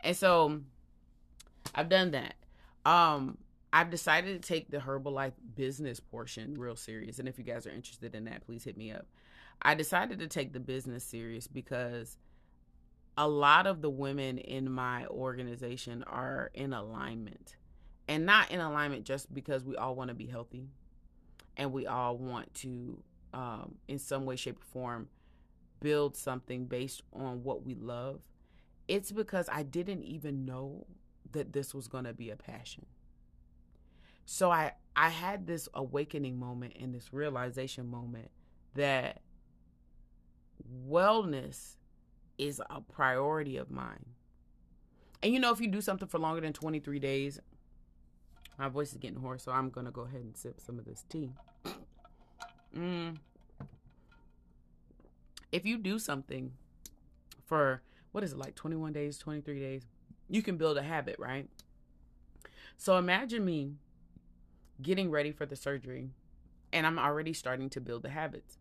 And 0.00 0.16
so 0.16 0.60
I've 1.74 1.88
done 1.88 2.10
that. 2.10 2.34
Um 2.84 3.38
I've 3.72 3.90
decided 3.90 4.42
to 4.42 4.48
take 4.48 4.70
the 4.70 4.78
Herbalife 4.78 5.34
business 5.54 6.00
portion 6.00 6.58
real 6.58 6.74
serious. 6.74 7.20
And 7.20 7.28
if 7.28 7.38
you 7.38 7.44
guys 7.44 7.66
are 7.66 7.70
interested 7.70 8.16
in 8.16 8.24
that, 8.24 8.44
please 8.44 8.64
hit 8.64 8.76
me 8.76 8.90
up. 8.90 9.06
I 9.62 9.74
decided 9.74 10.18
to 10.18 10.26
take 10.26 10.52
the 10.52 10.60
business 10.60 11.04
serious 11.04 11.46
because 11.46 12.16
a 13.16 13.28
lot 13.28 13.68
of 13.68 13.80
the 13.80 13.90
women 13.90 14.38
in 14.38 14.72
my 14.72 15.06
organization 15.06 16.02
are 16.04 16.50
in 16.54 16.72
alignment 16.72 17.56
and 18.08 18.26
not 18.26 18.50
in 18.50 18.58
alignment 18.60 19.04
just 19.04 19.32
because 19.32 19.64
we 19.64 19.76
all 19.76 19.94
want 19.94 20.08
to 20.08 20.14
be 20.14 20.26
healthy 20.26 20.66
and 21.60 21.72
we 21.72 21.86
all 21.86 22.16
want 22.16 22.52
to 22.54 23.00
um, 23.32 23.76
in 23.86 23.98
some 23.98 24.24
way 24.24 24.34
shape 24.34 24.58
or 24.60 24.64
form 24.72 25.08
build 25.80 26.16
something 26.16 26.66
based 26.66 27.02
on 27.12 27.44
what 27.44 27.64
we 27.64 27.74
love 27.74 28.20
it's 28.88 29.12
because 29.12 29.48
i 29.52 29.62
didn't 29.62 30.02
even 30.02 30.44
know 30.44 30.84
that 31.30 31.52
this 31.52 31.72
was 31.72 31.86
going 31.86 32.04
to 32.04 32.12
be 32.12 32.30
a 32.30 32.36
passion 32.36 32.84
so 34.24 34.50
i 34.50 34.72
i 34.96 35.08
had 35.08 35.46
this 35.46 35.68
awakening 35.72 36.38
moment 36.38 36.72
and 36.78 36.92
this 36.92 37.12
realization 37.12 37.88
moment 37.88 38.30
that 38.74 39.20
wellness 40.88 41.76
is 42.38 42.60
a 42.70 42.80
priority 42.80 43.56
of 43.56 43.70
mine. 43.70 44.06
And 45.22 45.32
you 45.32 45.38
know, 45.38 45.52
if 45.52 45.60
you 45.60 45.68
do 45.68 45.80
something 45.80 46.08
for 46.08 46.18
longer 46.18 46.40
than 46.40 46.52
23 46.52 46.98
days, 46.98 47.38
my 48.58 48.68
voice 48.68 48.92
is 48.92 48.98
getting 48.98 49.20
hoarse, 49.20 49.44
so 49.44 49.52
I'm 49.52 49.70
going 49.70 49.86
to 49.86 49.90
go 49.90 50.02
ahead 50.02 50.22
and 50.22 50.36
sip 50.36 50.60
some 50.60 50.78
of 50.78 50.84
this 50.84 51.04
tea. 51.08 51.32
Mm. 52.76 53.16
If 55.52 55.66
you 55.66 55.78
do 55.78 55.98
something 55.98 56.52
for, 57.44 57.82
what 58.12 58.22
is 58.22 58.32
it, 58.32 58.38
like 58.38 58.54
21 58.54 58.92
days, 58.92 59.18
23 59.18 59.58
days, 59.58 59.82
you 60.28 60.42
can 60.42 60.56
build 60.56 60.78
a 60.78 60.82
habit, 60.82 61.16
right? 61.18 61.48
So 62.76 62.96
imagine 62.96 63.44
me 63.44 63.72
getting 64.80 65.10
ready 65.10 65.32
for 65.32 65.44
the 65.44 65.56
surgery 65.56 66.10
and 66.72 66.86
I'm 66.86 66.98
already 66.98 67.32
starting 67.32 67.68
to 67.70 67.80
build 67.80 68.02
the 68.02 68.10
habits. 68.10 68.58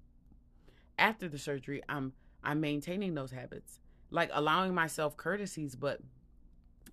After 0.98 1.30
the 1.30 1.38
surgery, 1.38 1.82
I'm 1.88 2.14
I'm 2.44 2.62
maintaining 2.62 3.16
those 3.16 3.32
habits, 3.32 3.80
like 4.12 4.30
allowing 4.34 4.74
myself 4.74 5.18
courtesies, 5.18 5.76
but 5.76 6.00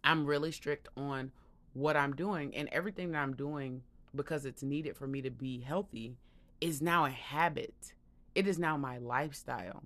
I'm 0.04 0.26
really 0.26 0.52
strict 0.52 0.88
on 0.96 1.32
what 1.72 1.96
I'm 1.96 2.14
doing 2.14 2.54
and 2.54 2.68
everything 2.70 3.12
that 3.12 3.18
I'm 3.18 3.34
doing 3.34 3.82
because 4.14 4.44
it's 4.44 4.62
needed 4.62 4.96
for 4.96 5.06
me 5.06 5.22
to 5.22 5.30
be 5.30 5.60
healthy 5.60 6.16
is 6.60 6.80
now 6.82 7.04
a 7.04 7.10
habit. 7.10 7.94
It 8.34 8.46
is 8.46 8.58
now 8.58 8.76
my 8.76 8.98
lifestyle. 8.98 9.82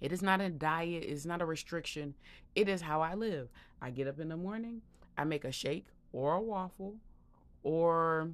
It 0.00 0.12
is 0.12 0.22
not 0.22 0.40
a 0.40 0.50
diet, 0.50 1.04
it's 1.06 1.26
not 1.26 1.42
a 1.42 1.46
restriction. 1.46 2.14
It 2.54 2.68
is 2.68 2.82
how 2.82 3.00
I 3.00 3.14
live. 3.14 3.48
I 3.80 3.90
get 3.90 4.08
up 4.08 4.18
in 4.18 4.28
the 4.28 4.36
morning, 4.36 4.82
I 5.16 5.24
make 5.24 5.44
a 5.44 5.52
shake 5.52 5.86
or 6.12 6.34
a 6.34 6.40
waffle, 6.40 6.96
or 7.62 8.30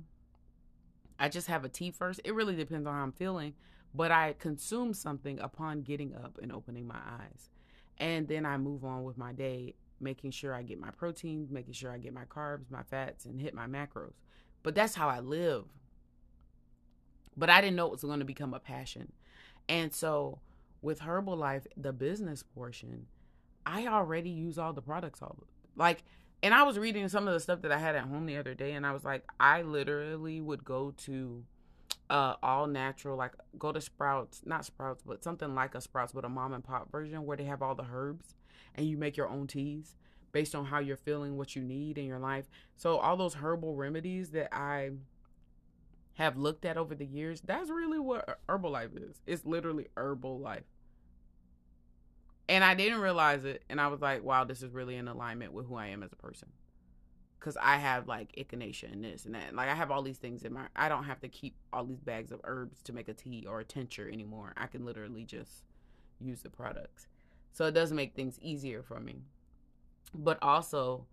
I 1.18 1.28
just 1.28 1.46
have 1.48 1.64
a 1.64 1.68
tea 1.68 1.90
first. 1.90 2.20
It 2.24 2.34
really 2.34 2.56
depends 2.56 2.86
on 2.86 2.94
how 2.94 3.02
I'm 3.02 3.12
feeling 3.12 3.54
but 3.94 4.10
I 4.10 4.34
consume 4.38 4.94
something 4.94 5.38
upon 5.40 5.82
getting 5.82 6.14
up 6.14 6.38
and 6.42 6.52
opening 6.52 6.86
my 6.86 7.00
eyes. 7.20 7.50
And 7.98 8.28
then 8.28 8.46
I 8.46 8.56
move 8.56 8.84
on 8.84 9.04
with 9.04 9.18
my 9.18 9.32
day, 9.32 9.74
making 10.00 10.30
sure 10.30 10.54
I 10.54 10.62
get 10.62 10.78
my 10.78 10.90
protein, 10.90 11.48
making 11.50 11.72
sure 11.72 11.90
I 11.90 11.98
get 11.98 12.12
my 12.12 12.24
carbs, 12.24 12.70
my 12.70 12.82
fats, 12.82 13.24
and 13.24 13.40
hit 13.40 13.54
my 13.54 13.66
macros. 13.66 14.12
But 14.62 14.74
that's 14.74 14.94
how 14.94 15.08
I 15.08 15.20
live. 15.20 15.64
But 17.38 17.50
I 17.50 17.60
didn't 17.60 17.76
know 17.76 17.86
it 17.86 17.92
was 17.92 18.02
going 18.02 18.18
to 18.18 18.24
become 18.24 18.52
a 18.52 18.60
passion. 18.60 19.12
And 19.68 19.94
so 19.94 20.40
with 20.82 21.00
Herbalife, 21.00 21.66
the 21.76 21.92
business 21.92 22.42
portion, 22.42 23.06
I 23.64 23.86
already 23.86 24.30
use 24.30 24.58
all 24.58 24.72
the 24.72 24.82
products 24.82 25.22
all 25.22 25.36
like 25.76 26.02
and 26.42 26.54
I 26.54 26.62
was 26.62 26.78
reading 26.78 27.08
some 27.08 27.26
of 27.26 27.34
the 27.34 27.40
stuff 27.40 27.62
that 27.62 27.72
I 27.72 27.78
had 27.78 27.96
at 27.96 28.04
home 28.04 28.26
the 28.26 28.36
other 28.36 28.54
day 28.54 28.72
and 28.72 28.86
I 28.86 28.92
was 28.92 29.04
like 29.04 29.24
I 29.40 29.62
literally 29.62 30.40
would 30.40 30.64
go 30.64 30.92
to 31.04 31.44
uh 32.10 32.34
all 32.42 32.66
natural 32.66 33.16
like 33.16 33.32
go 33.58 33.72
to 33.72 33.80
sprouts 33.80 34.40
not 34.46 34.64
sprouts 34.64 35.02
but 35.04 35.22
something 35.22 35.54
like 35.54 35.74
a 35.74 35.80
sprouts 35.80 36.12
but 36.12 36.24
a 36.24 36.28
mom 36.28 36.54
and 36.54 36.64
pop 36.64 36.90
version 36.90 37.26
where 37.26 37.36
they 37.36 37.44
have 37.44 37.62
all 37.62 37.74
the 37.74 37.86
herbs 37.92 38.34
and 38.74 38.86
you 38.86 38.96
make 38.96 39.16
your 39.16 39.28
own 39.28 39.46
teas 39.46 39.96
based 40.32 40.54
on 40.54 40.64
how 40.64 40.78
you're 40.78 40.96
feeling 40.96 41.36
what 41.36 41.54
you 41.54 41.62
need 41.62 41.98
in 41.98 42.06
your 42.06 42.18
life 42.18 42.46
so 42.76 42.96
all 42.98 43.16
those 43.16 43.34
herbal 43.34 43.74
remedies 43.74 44.30
that 44.30 44.48
i 44.54 44.90
have 46.18 46.36
looked 46.36 46.64
at 46.64 46.76
over 46.76 46.94
the 46.94 47.06
years 47.06 47.40
that's 47.40 47.70
really 47.70 47.98
what 47.98 48.40
herbalife 48.48 48.96
is 48.96 49.20
it's 49.26 49.44
literally 49.44 49.86
herbal 49.96 50.38
life 50.38 50.64
and 52.48 52.62
i 52.62 52.74
didn't 52.74 53.00
realize 53.00 53.44
it 53.44 53.62
and 53.68 53.80
i 53.80 53.86
was 53.86 54.00
like 54.00 54.22
wow 54.22 54.44
this 54.44 54.62
is 54.62 54.72
really 54.72 54.96
in 54.96 55.08
alignment 55.08 55.52
with 55.52 55.66
who 55.66 55.76
i 55.76 55.86
am 55.86 56.02
as 56.02 56.12
a 56.12 56.16
person 56.16 56.48
because 57.38 57.56
I 57.60 57.76
have 57.76 58.08
like 58.08 58.32
echinacea 58.36 58.92
and 58.92 59.04
this 59.04 59.24
and 59.24 59.34
that. 59.34 59.54
Like 59.54 59.68
I 59.68 59.74
have 59.74 59.90
all 59.90 60.02
these 60.02 60.18
things 60.18 60.42
in 60.42 60.52
my. 60.52 60.66
I 60.74 60.88
don't 60.88 61.04
have 61.04 61.20
to 61.20 61.28
keep 61.28 61.56
all 61.72 61.84
these 61.84 62.00
bags 62.00 62.32
of 62.32 62.40
herbs 62.44 62.82
to 62.84 62.92
make 62.92 63.08
a 63.08 63.14
tea 63.14 63.46
or 63.48 63.60
a 63.60 63.64
tincture 63.64 64.08
anymore. 64.08 64.52
I 64.56 64.66
can 64.66 64.84
literally 64.84 65.24
just 65.24 65.64
use 66.20 66.42
the 66.42 66.50
products, 66.50 67.06
so 67.52 67.66
it 67.66 67.72
does 67.72 67.92
make 67.92 68.14
things 68.14 68.38
easier 68.40 68.82
for 68.82 69.00
me. 69.00 69.22
But 70.14 70.38
also, 70.42 71.06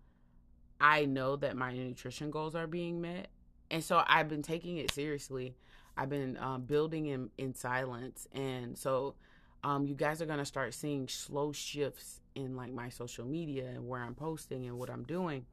I 0.79 1.05
know 1.05 1.35
that 1.37 1.55
my 1.55 1.73
nutrition 1.73 2.31
goals 2.31 2.55
are 2.55 2.67
being 2.67 3.01
met, 3.01 3.27
and 3.71 3.83
so 3.83 4.03
I've 4.07 4.29
been 4.29 4.41
taking 4.41 4.77
it 4.77 4.91
seriously. 4.91 5.55
I've 5.97 6.09
been 6.09 6.37
um, 6.37 6.63
building 6.63 7.07
in 7.07 7.29
in 7.37 7.53
silence, 7.53 8.27
and 8.33 8.77
so. 8.77 9.15
Um, 9.63 9.87
you 9.87 9.95
guys 9.95 10.21
are 10.21 10.27
gonna 10.27 10.45
start 10.45 10.75
seeing 10.75 11.07
slow 11.07 11.51
shifts 11.51 12.21
in 12.35 12.55
like 12.55 12.71
my 12.71 12.89
social 12.89 13.25
media 13.25 13.65
and 13.65 13.87
where 13.87 13.99
I'm 13.99 14.13
posting 14.13 14.67
and 14.67 14.77
what 14.77 14.91
I'm 14.91 15.01
doing 15.01 15.47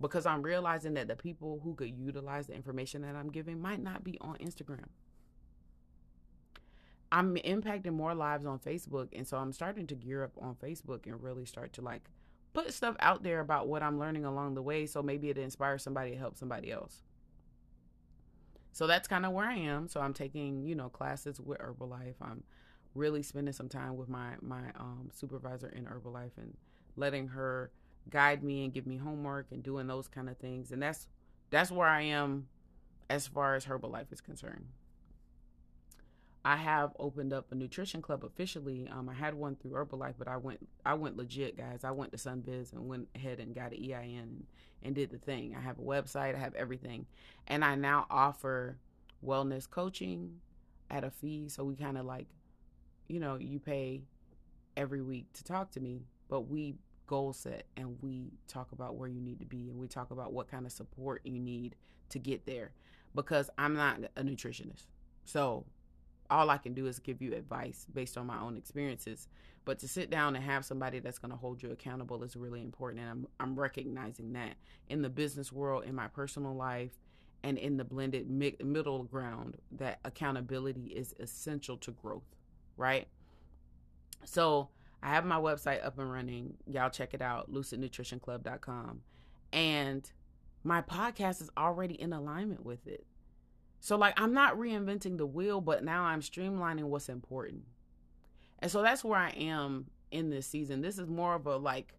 because 0.00 0.26
I'm 0.26 0.42
realizing 0.42 0.94
that 0.94 1.08
the 1.08 1.16
people 1.16 1.60
who 1.62 1.74
could 1.74 1.96
utilize 1.96 2.46
the 2.46 2.54
information 2.54 3.02
that 3.02 3.16
I'm 3.16 3.30
giving 3.30 3.60
might 3.60 3.82
not 3.82 4.04
be 4.04 4.18
on 4.20 4.36
Instagram. 4.36 4.86
I'm 7.10 7.36
impacting 7.36 7.92
more 7.92 8.14
lives 8.14 8.44
on 8.44 8.58
Facebook, 8.58 9.08
and 9.12 9.26
so 9.26 9.38
I'm 9.38 9.52
starting 9.52 9.86
to 9.88 9.94
gear 9.94 10.24
up 10.24 10.32
on 10.40 10.56
Facebook 10.56 11.06
and 11.06 11.22
really 11.22 11.46
start 11.46 11.72
to 11.74 11.82
like 11.82 12.02
put 12.52 12.72
stuff 12.72 12.96
out 13.00 13.22
there 13.22 13.40
about 13.40 13.66
what 13.66 13.82
I'm 13.82 13.98
learning 13.98 14.24
along 14.24 14.54
the 14.54 14.62
way 14.62 14.86
so 14.86 15.02
maybe 15.02 15.30
it 15.30 15.38
inspires 15.38 15.82
somebody 15.82 16.12
to 16.12 16.18
help 16.18 16.36
somebody 16.36 16.70
else. 16.70 17.02
So 18.78 18.86
that's 18.86 19.08
kind 19.08 19.26
of 19.26 19.32
where 19.32 19.44
I 19.44 19.56
am. 19.56 19.88
So 19.88 20.00
I'm 20.00 20.14
taking, 20.14 20.64
you 20.64 20.76
know, 20.76 20.88
classes 20.88 21.40
with 21.40 21.58
Herbalife. 21.58 22.14
I'm 22.22 22.44
really 22.94 23.24
spending 23.24 23.52
some 23.52 23.68
time 23.68 23.96
with 23.96 24.08
my 24.08 24.34
my 24.40 24.70
um, 24.78 25.10
supervisor 25.12 25.68
in 25.70 25.84
Herbalife 25.84 26.36
and 26.36 26.56
letting 26.94 27.26
her 27.26 27.72
guide 28.08 28.44
me 28.44 28.62
and 28.62 28.72
give 28.72 28.86
me 28.86 28.96
homework 28.96 29.46
and 29.50 29.64
doing 29.64 29.88
those 29.88 30.06
kind 30.06 30.28
of 30.28 30.38
things. 30.38 30.70
And 30.70 30.80
that's 30.80 31.08
that's 31.50 31.72
where 31.72 31.88
I 31.88 32.02
am 32.02 32.46
as 33.10 33.26
far 33.26 33.56
as 33.56 33.66
Herbalife 33.66 34.12
is 34.12 34.20
concerned. 34.20 34.66
I 36.48 36.56
have 36.56 36.92
opened 36.98 37.34
up 37.34 37.52
a 37.52 37.54
nutrition 37.54 38.00
club 38.00 38.24
officially. 38.24 38.88
Um, 38.90 39.06
I 39.10 39.12
had 39.12 39.34
one 39.34 39.54
through 39.56 39.72
Herbalife, 39.72 40.14
but 40.18 40.28
I 40.28 40.38
went 40.38 40.66
I 40.82 40.94
went 40.94 41.18
legit, 41.18 41.58
guys. 41.58 41.84
I 41.84 41.90
went 41.90 42.10
to 42.12 42.16
Sunbiz 42.16 42.72
and 42.72 42.88
went 42.88 43.06
ahead 43.14 43.38
and 43.38 43.54
got 43.54 43.72
an 43.74 43.84
EIN 43.84 44.18
and, 44.18 44.46
and 44.82 44.94
did 44.94 45.10
the 45.10 45.18
thing. 45.18 45.54
I 45.54 45.60
have 45.60 45.78
a 45.78 45.82
website, 45.82 46.34
I 46.34 46.38
have 46.38 46.54
everything, 46.54 47.04
and 47.48 47.62
I 47.62 47.74
now 47.74 48.06
offer 48.08 48.78
wellness 49.22 49.68
coaching 49.68 50.40
at 50.90 51.04
a 51.04 51.10
fee. 51.10 51.50
So 51.50 51.64
we 51.64 51.76
kind 51.76 51.98
of 51.98 52.06
like, 52.06 52.28
you 53.08 53.20
know, 53.20 53.36
you 53.36 53.58
pay 53.60 54.04
every 54.74 55.02
week 55.02 55.30
to 55.34 55.44
talk 55.44 55.70
to 55.72 55.80
me, 55.80 56.00
but 56.30 56.48
we 56.48 56.76
goal 57.06 57.34
set 57.34 57.64
and 57.76 57.98
we 58.00 58.32
talk 58.46 58.72
about 58.72 58.96
where 58.96 59.08
you 59.10 59.20
need 59.20 59.40
to 59.40 59.46
be 59.46 59.68
and 59.68 59.78
we 59.78 59.86
talk 59.86 60.10
about 60.12 60.32
what 60.32 60.50
kind 60.50 60.64
of 60.64 60.72
support 60.72 61.20
you 61.24 61.38
need 61.38 61.76
to 62.08 62.18
get 62.18 62.46
there 62.46 62.70
because 63.14 63.50
I'm 63.58 63.74
not 63.74 64.00
a 64.16 64.22
nutritionist. 64.22 64.86
So 65.26 65.66
all 66.30 66.50
I 66.50 66.58
can 66.58 66.74
do 66.74 66.86
is 66.86 66.98
give 66.98 67.22
you 67.22 67.34
advice 67.34 67.86
based 67.92 68.18
on 68.18 68.26
my 68.26 68.38
own 68.38 68.56
experiences. 68.56 69.28
But 69.64 69.78
to 69.80 69.88
sit 69.88 70.10
down 70.10 70.34
and 70.34 70.44
have 70.44 70.64
somebody 70.64 70.98
that's 70.98 71.18
going 71.18 71.30
to 71.30 71.36
hold 71.36 71.62
you 71.62 71.70
accountable 71.70 72.22
is 72.22 72.36
really 72.36 72.62
important. 72.62 73.02
And 73.02 73.10
I'm, 73.10 73.26
I'm 73.38 73.58
recognizing 73.58 74.32
that 74.32 74.54
in 74.88 75.02
the 75.02 75.10
business 75.10 75.52
world, 75.52 75.84
in 75.84 75.94
my 75.94 76.08
personal 76.08 76.54
life, 76.54 76.92
and 77.42 77.58
in 77.58 77.76
the 77.76 77.84
blended 77.84 78.28
mi- 78.30 78.56
middle 78.62 79.04
ground, 79.04 79.56
that 79.72 80.00
accountability 80.04 80.86
is 80.86 81.14
essential 81.20 81.76
to 81.78 81.92
growth, 81.92 82.34
right? 82.76 83.08
So 84.24 84.70
I 85.02 85.10
have 85.10 85.24
my 85.24 85.36
website 85.36 85.84
up 85.84 85.98
and 85.98 86.10
running. 86.10 86.54
Y'all 86.66 86.90
check 86.90 87.14
it 87.14 87.22
out, 87.22 87.52
lucidnutritionclub.com. 87.52 89.02
And 89.52 90.10
my 90.64 90.82
podcast 90.82 91.40
is 91.40 91.50
already 91.56 91.94
in 91.94 92.12
alignment 92.12 92.64
with 92.64 92.86
it. 92.86 93.06
So, 93.80 93.96
like, 93.96 94.20
I'm 94.20 94.34
not 94.34 94.56
reinventing 94.56 95.18
the 95.18 95.26
wheel, 95.26 95.60
but 95.60 95.84
now 95.84 96.04
I'm 96.04 96.20
streamlining 96.20 96.84
what's 96.84 97.08
important. 97.08 97.64
And 98.58 98.70
so 98.70 98.82
that's 98.82 99.04
where 99.04 99.18
I 99.18 99.30
am 99.30 99.86
in 100.10 100.30
this 100.30 100.46
season. 100.46 100.80
This 100.80 100.98
is 100.98 101.06
more 101.06 101.34
of 101.34 101.46
a 101.46 101.56
like 101.56 101.94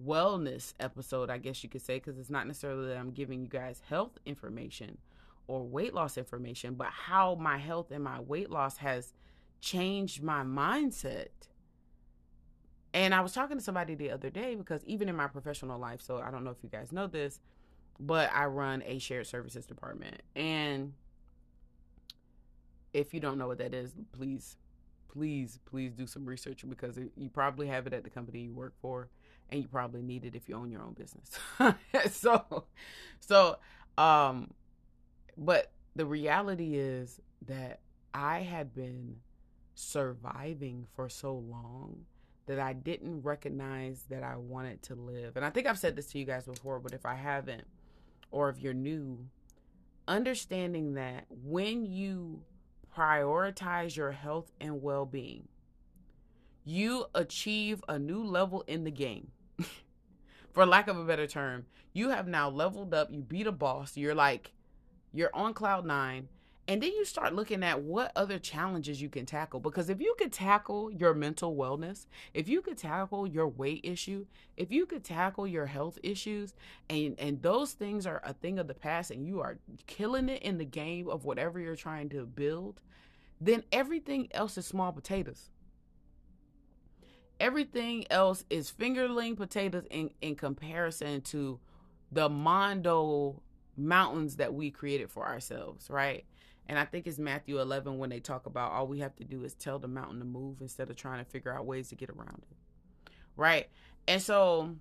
wellness 0.00 0.74
episode, 0.78 1.30
I 1.30 1.38
guess 1.38 1.62
you 1.62 1.68
could 1.68 1.82
say, 1.82 1.96
because 1.96 2.18
it's 2.18 2.30
not 2.30 2.46
necessarily 2.46 2.88
that 2.88 2.96
I'm 2.96 3.10
giving 3.10 3.40
you 3.40 3.48
guys 3.48 3.82
health 3.88 4.18
information 4.24 4.98
or 5.48 5.64
weight 5.64 5.94
loss 5.94 6.16
information, 6.16 6.74
but 6.74 6.88
how 6.88 7.34
my 7.34 7.56
health 7.58 7.90
and 7.90 8.04
my 8.04 8.20
weight 8.20 8.50
loss 8.50 8.76
has 8.78 9.12
changed 9.60 10.22
my 10.22 10.42
mindset 10.42 11.28
and 12.96 13.14
I 13.14 13.20
was 13.20 13.34
talking 13.34 13.58
to 13.58 13.62
somebody 13.62 13.94
the 13.94 14.10
other 14.10 14.30
day 14.30 14.54
because 14.54 14.82
even 14.86 15.10
in 15.10 15.16
my 15.16 15.26
professional 15.26 15.78
life, 15.78 16.00
so 16.00 16.18
I 16.18 16.30
don't 16.30 16.44
know 16.44 16.50
if 16.50 16.62
you 16.62 16.70
guys 16.70 16.92
know 16.92 17.06
this, 17.06 17.40
but 18.00 18.30
I 18.32 18.46
run 18.46 18.82
a 18.86 18.98
shared 18.98 19.26
services 19.26 19.66
department. 19.66 20.22
And 20.34 20.94
if 22.96 23.12
you 23.12 23.20
don't 23.20 23.38
know 23.38 23.46
what 23.46 23.58
that 23.58 23.74
is, 23.74 23.94
please 24.12 24.56
please, 25.16 25.58
please 25.64 25.94
do 25.94 26.06
some 26.06 26.26
research 26.26 26.64
because 26.68 26.98
it, 26.98 27.10
you 27.16 27.30
probably 27.30 27.66
have 27.66 27.86
it 27.86 27.92
at 27.92 28.04
the 28.04 28.10
company 28.10 28.40
you 28.40 28.52
work 28.52 28.74
for, 28.80 29.08
and 29.50 29.62
you 29.62 29.68
probably 29.68 30.02
need 30.02 30.24
it 30.24 30.34
if 30.34 30.48
you 30.48 30.54
own 30.54 30.70
your 30.70 30.82
own 30.82 30.92
business. 30.92 31.30
so, 32.10 32.64
so, 33.20 33.56
um, 33.96 34.50
but 35.38 35.72
the 35.94 36.04
reality 36.04 36.74
is 36.74 37.20
that 37.46 37.80
I 38.12 38.40
had 38.40 38.74
been 38.74 39.16
surviving 39.74 40.86
for 40.94 41.08
so 41.08 41.34
long 41.34 42.04
that 42.46 42.60
I 42.60 42.74
didn't 42.74 43.22
recognize 43.22 44.04
that 44.10 44.22
I 44.22 44.36
wanted 44.36 44.82
to 44.84 44.94
live. 44.94 45.36
And 45.36 45.44
I 45.44 45.50
think 45.50 45.66
I've 45.66 45.78
said 45.78 45.96
this 45.96 46.06
to 46.08 46.18
you 46.18 46.24
guys 46.24 46.44
before, 46.44 46.78
but 46.78 46.92
if 46.92 47.06
I 47.06 47.14
haven't, 47.14 47.66
or 48.30 48.50
if 48.50 48.60
you're 48.60 48.74
new, 48.74 49.26
understanding 50.06 50.94
that 50.94 51.24
when 51.30 51.86
you 51.86 52.42
prioritize 52.96 53.96
your 53.96 54.12
health 54.12 54.52
and 54.60 54.82
well 54.82 55.04
being, 55.04 55.48
you 56.64 57.06
achieve 57.14 57.82
a 57.88 57.98
new 57.98 58.24
level 58.24 58.64
in 58.66 58.84
the 58.84 58.90
game. 58.90 59.30
For 60.52 60.64
lack 60.64 60.88
of 60.88 60.98
a 60.98 61.04
better 61.04 61.26
term, 61.26 61.66
you 61.92 62.10
have 62.10 62.26
now 62.26 62.48
leveled 62.48 62.94
up. 62.94 63.10
You 63.10 63.20
beat 63.20 63.46
a 63.46 63.52
boss. 63.52 63.96
You're 63.96 64.14
like, 64.14 64.52
you're 65.12 65.34
on 65.34 65.54
cloud 65.54 65.84
nine 65.84 66.28
and 66.68 66.82
then 66.82 66.90
you 66.90 67.04
start 67.04 67.34
looking 67.34 67.62
at 67.62 67.82
what 67.82 68.10
other 68.16 68.38
challenges 68.40 69.00
you 69.00 69.08
can 69.08 69.24
tackle. 69.24 69.60
Because 69.60 69.88
if 69.88 70.00
you 70.00 70.16
could 70.18 70.32
tackle 70.32 70.90
your 70.90 71.14
mental 71.14 71.54
wellness, 71.54 72.06
if 72.34 72.48
you 72.48 72.60
could 72.60 72.76
tackle 72.76 73.26
your 73.26 73.46
weight 73.46 73.82
issue, 73.84 74.26
if 74.56 74.72
you 74.72 74.84
could 74.84 75.04
tackle 75.04 75.46
your 75.46 75.66
health 75.66 75.96
issues, 76.02 76.54
and, 76.90 77.14
and 77.20 77.40
those 77.40 77.72
things 77.72 78.04
are 78.04 78.20
a 78.24 78.32
thing 78.32 78.58
of 78.58 78.66
the 78.66 78.74
past 78.74 79.12
and 79.12 79.26
you 79.26 79.40
are 79.40 79.58
killing 79.86 80.28
it 80.28 80.42
in 80.42 80.58
the 80.58 80.64
game 80.64 81.08
of 81.08 81.24
whatever 81.24 81.60
you're 81.60 81.76
trying 81.76 82.08
to 82.08 82.26
build, 82.26 82.80
then 83.40 83.62
everything 83.70 84.28
else 84.32 84.58
is 84.58 84.66
small 84.66 84.90
potatoes. 84.90 85.50
Everything 87.38 88.06
else 88.10 88.44
is 88.50 88.72
fingerling 88.72 89.36
potatoes 89.36 89.84
in, 89.90 90.10
in 90.20 90.34
comparison 90.34 91.20
to 91.20 91.60
the 92.10 92.28
mondo 92.28 93.40
mountains 93.76 94.36
that 94.36 94.54
we 94.54 94.70
created 94.70 95.10
for 95.10 95.26
ourselves, 95.26 95.90
right? 95.90 96.24
And 96.68 96.78
I 96.78 96.84
think 96.84 97.06
it's 97.06 97.18
Matthew 97.18 97.60
11 97.60 97.98
when 97.98 98.10
they 98.10 98.20
talk 98.20 98.46
about 98.46 98.72
all 98.72 98.86
we 98.86 99.00
have 99.00 99.14
to 99.16 99.24
do 99.24 99.44
is 99.44 99.54
tell 99.54 99.78
the 99.78 99.88
mountain 99.88 100.18
to 100.18 100.24
move 100.24 100.60
instead 100.60 100.90
of 100.90 100.96
trying 100.96 101.24
to 101.24 101.30
figure 101.30 101.54
out 101.54 101.66
ways 101.66 101.88
to 101.88 101.94
get 101.94 102.10
around 102.10 102.44
it. 102.50 103.10
Right? 103.36 103.68
And 104.08 104.20
so 104.20 104.76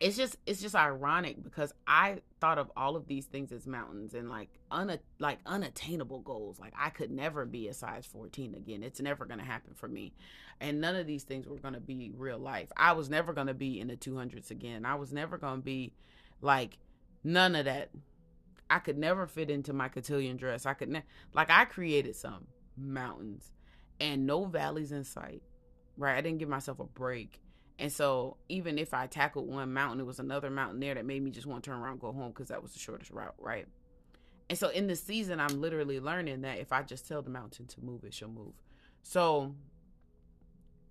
it's 0.00 0.16
just 0.16 0.36
it's 0.46 0.62
just 0.62 0.74
ironic 0.74 1.42
because 1.42 1.74
I 1.86 2.22
thought 2.40 2.58
of 2.58 2.70
all 2.74 2.96
of 2.96 3.06
these 3.06 3.26
things 3.26 3.52
as 3.52 3.66
mountains 3.66 4.14
and 4.14 4.30
like 4.30 4.48
un 4.70 4.98
like 5.18 5.38
unattainable 5.44 6.20
goals. 6.20 6.58
Like 6.58 6.72
I 6.76 6.88
could 6.88 7.10
never 7.10 7.44
be 7.44 7.68
a 7.68 7.74
size 7.74 8.06
14 8.06 8.54
again. 8.54 8.82
It's 8.82 9.00
never 9.00 9.26
going 9.26 9.40
to 9.40 9.44
happen 9.44 9.74
for 9.74 9.88
me. 9.88 10.14
And 10.58 10.80
none 10.80 10.96
of 10.96 11.06
these 11.06 11.24
things 11.24 11.46
were 11.46 11.58
going 11.58 11.74
to 11.74 11.80
be 11.80 12.12
real 12.16 12.38
life. 12.38 12.72
I 12.76 12.92
was 12.92 13.10
never 13.10 13.32
going 13.34 13.46
to 13.46 13.54
be 13.54 13.78
in 13.78 13.88
the 13.88 13.96
200s 13.96 14.50
again. 14.50 14.86
I 14.86 14.94
was 14.94 15.12
never 15.12 15.36
going 15.36 15.58
to 15.58 15.64
be 15.64 15.92
like 16.40 16.78
none 17.22 17.54
of 17.54 17.66
that 17.66 17.90
I 18.70 18.78
could 18.78 18.96
never 18.96 19.26
fit 19.26 19.50
into 19.50 19.72
my 19.72 19.88
cotillion 19.88 20.36
dress. 20.36 20.64
I 20.64 20.74
could 20.74 20.88
ne- 20.88 21.02
like 21.34 21.50
I 21.50 21.64
created 21.64 22.16
some 22.16 22.46
mountains 22.76 23.52
and 24.00 24.26
no 24.26 24.44
valleys 24.44 24.92
in 24.92 25.04
sight. 25.04 25.42
Right? 25.96 26.16
I 26.16 26.20
didn't 26.20 26.38
give 26.38 26.48
myself 26.48 26.80
a 26.80 26.84
break. 26.84 27.40
And 27.78 27.92
so 27.92 28.36
even 28.48 28.78
if 28.78 28.94
I 28.94 29.06
tackled 29.06 29.48
one 29.48 29.72
mountain, 29.72 30.00
it 30.00 30.06
was 30.06 30.18
another 30.18 30.50
mountain 30.50 30.80
there 30.80 30.94
that 30.94 31.04
made 31.04 31.22
me 31.22 31.30
just 31.30 31.46
want 31.46 31.64
to 31.64 31.70
turn 31.70 31.80
around 31.80 31.92
and 31.92 32.00
go 32.00 32.12
home 32.12 32.28
because 32.28 32.48
that 32.48 32.62
was 32.62 32.72
the 32.72 32.78
shortest 32.78 33.10
route, 33.10 33.34
right? 33.38 33.66
And 34.48 34.58
so 34.58 34.68
in 34.68 34.86
this 34.86 35.02
season, 35.02 35.40
I'm 35.40 35.60
literally 35.60 36.00
learning 36.00 36.42
that 36.42 36.58
if 36.58 36.72
I 36.72 36.82
just 36.82 37.06
tell 37.08 37.22
the 37.22 37.30
mountain 37.30 37.66
to 37.66 37.80
move, 37.80 38.04
it 38.04 38.14
shall 38.14 38.28
move. 38.28 38.54
So 39.02 39.54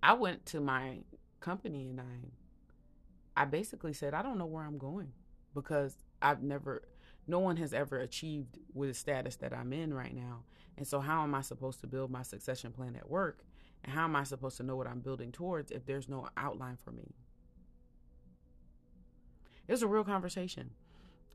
I 0.02 0.14
went 0.14 0.46
to 0.46 0.60
my 0.60 0.98
company 1.40 1.88
and 1.88 2.00
I 2.00 3.42
I 3.42 3.44
basically 3.44 3.92
said, 3.92 4.12
I 4.12 4.22
don't 4.22 4.38
know 4.38 4.46
where 4.46 4.64
I'm 4.64 4.78
going 4.78 5.12
because 5.54 5.96
I've 6.20 6.42
never 6.42 6.82
no 7.30 7.38
one 7.38 7.56
has 7.56 7.72
ever 7.72 7.98
achieved 7.98 8.58
with 8.74 8.90
the 8.90 8.94
status 8.94 9.36
that 9.36 9.52
I'm 9.54 9.72
in 9.72 9.94
right 9.94 10.14
now. 10.14 10.42
And 10.76 10.86
so, 10.86 11.00
how 11.00 11.22
am 11.22 11.34
I 11.34 11.42
supposed 11.42 11.80
to 11.80 11.86
build 11.86 12.10
my 12.10 12.22
succession 12.22 12.72
plan 12.72 12.96
at 12.96 13.08
work? 13.08 13.44
And 13.84 13.92
how 13.92 14.04
am 14.04 14.16
I 14.16 14.24
supposed 14.24 14.56
to 14.58 14.62
know 14.62 14.76
what 14.76 14.86
I'm 14.86 15.00
building 15.00 15.32
towards 15.32 15.70
if 15.70 15.86
there's 15.86 16.08
no 16.08 16.28
outline 16.36 16.76
for 16.84 16.90
me? 16.90 17.14
It 19.66 19.72
was 19.72 19.82
a 19.82 19.86
real 19.86 20.04
conversation. 20.04 20.70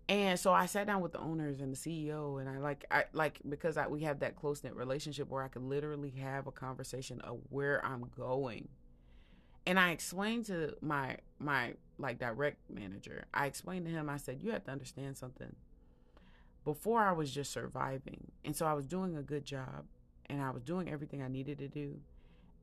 And 0.08 0.40
so 0.40 0.54
I 0.54 0.68
sat 0.68 0.86
down 0.86 1.02
with 1.02 1.14
the 1.14 1.20
owners 1.20 1.62
and 1.62 1.74
the 1.74 1.78
CEO, 1.78 2.40
and 2.40 2.48
I 2.48 2.60
like, 2.60 2.86
I 2.92 3.06
like 3.14 3.40
because 3.48 3.78
I, 3.78 3.88
we 3.88 4.02
have 4.02 4.20
that 4.20 4.36
close 4.36 4.64
knit 4.64 4.76
relationship 4.76 5.30
where 5.30 5.42
I 5.42 5.48
could 5.48 5.64
literally 5.64 6.12
have 6.22 6.46
a 6.46 6.52
conversation 6.52 7.22
of 7.22 7.40
where 7.50 7.84
I'm 7.84 8.12
going. 8.16 8.68
And 9.66 9.80
I 9.80 9.92
explained 9.92 10.46
to 10.46 10.76
my 10.82 11.18
my 11.40 11.74
like 11.98 12.20
direct 12.20 12.70
manager, 12.70 13.26
I 13.34 13.48
explained 13.48 13.86
to 13.86 13.92
him, 13.92 14.10
I 14.10 14.18
said, 14.18 14.42
you 14.44 14.52
have 14.52 14.66
to 14.66 14.72
understand 14.72 15.18
something 15.18 15.56
before 16.66 17.02
I 17.02 17.14
was 17.14 17.32
just 17.32 17.54
surviving. 17.54 18.32
And 18.44 18.56
so 18.56 18.66
I 18.66 18.74
was 18.74 18.88
doing 18.88 19.16
a 19.16 19.22
good 19.22 19.46
job 19.46 19.86
and 20.26 20.42
I 20.42 20.50
was 20.50 20.64
doing 20.64 20.90
everything 20.90 21.22
I 21.22 21.28
needed 21.28 21.60
to 21.60 21.68
do. 21.68 22.00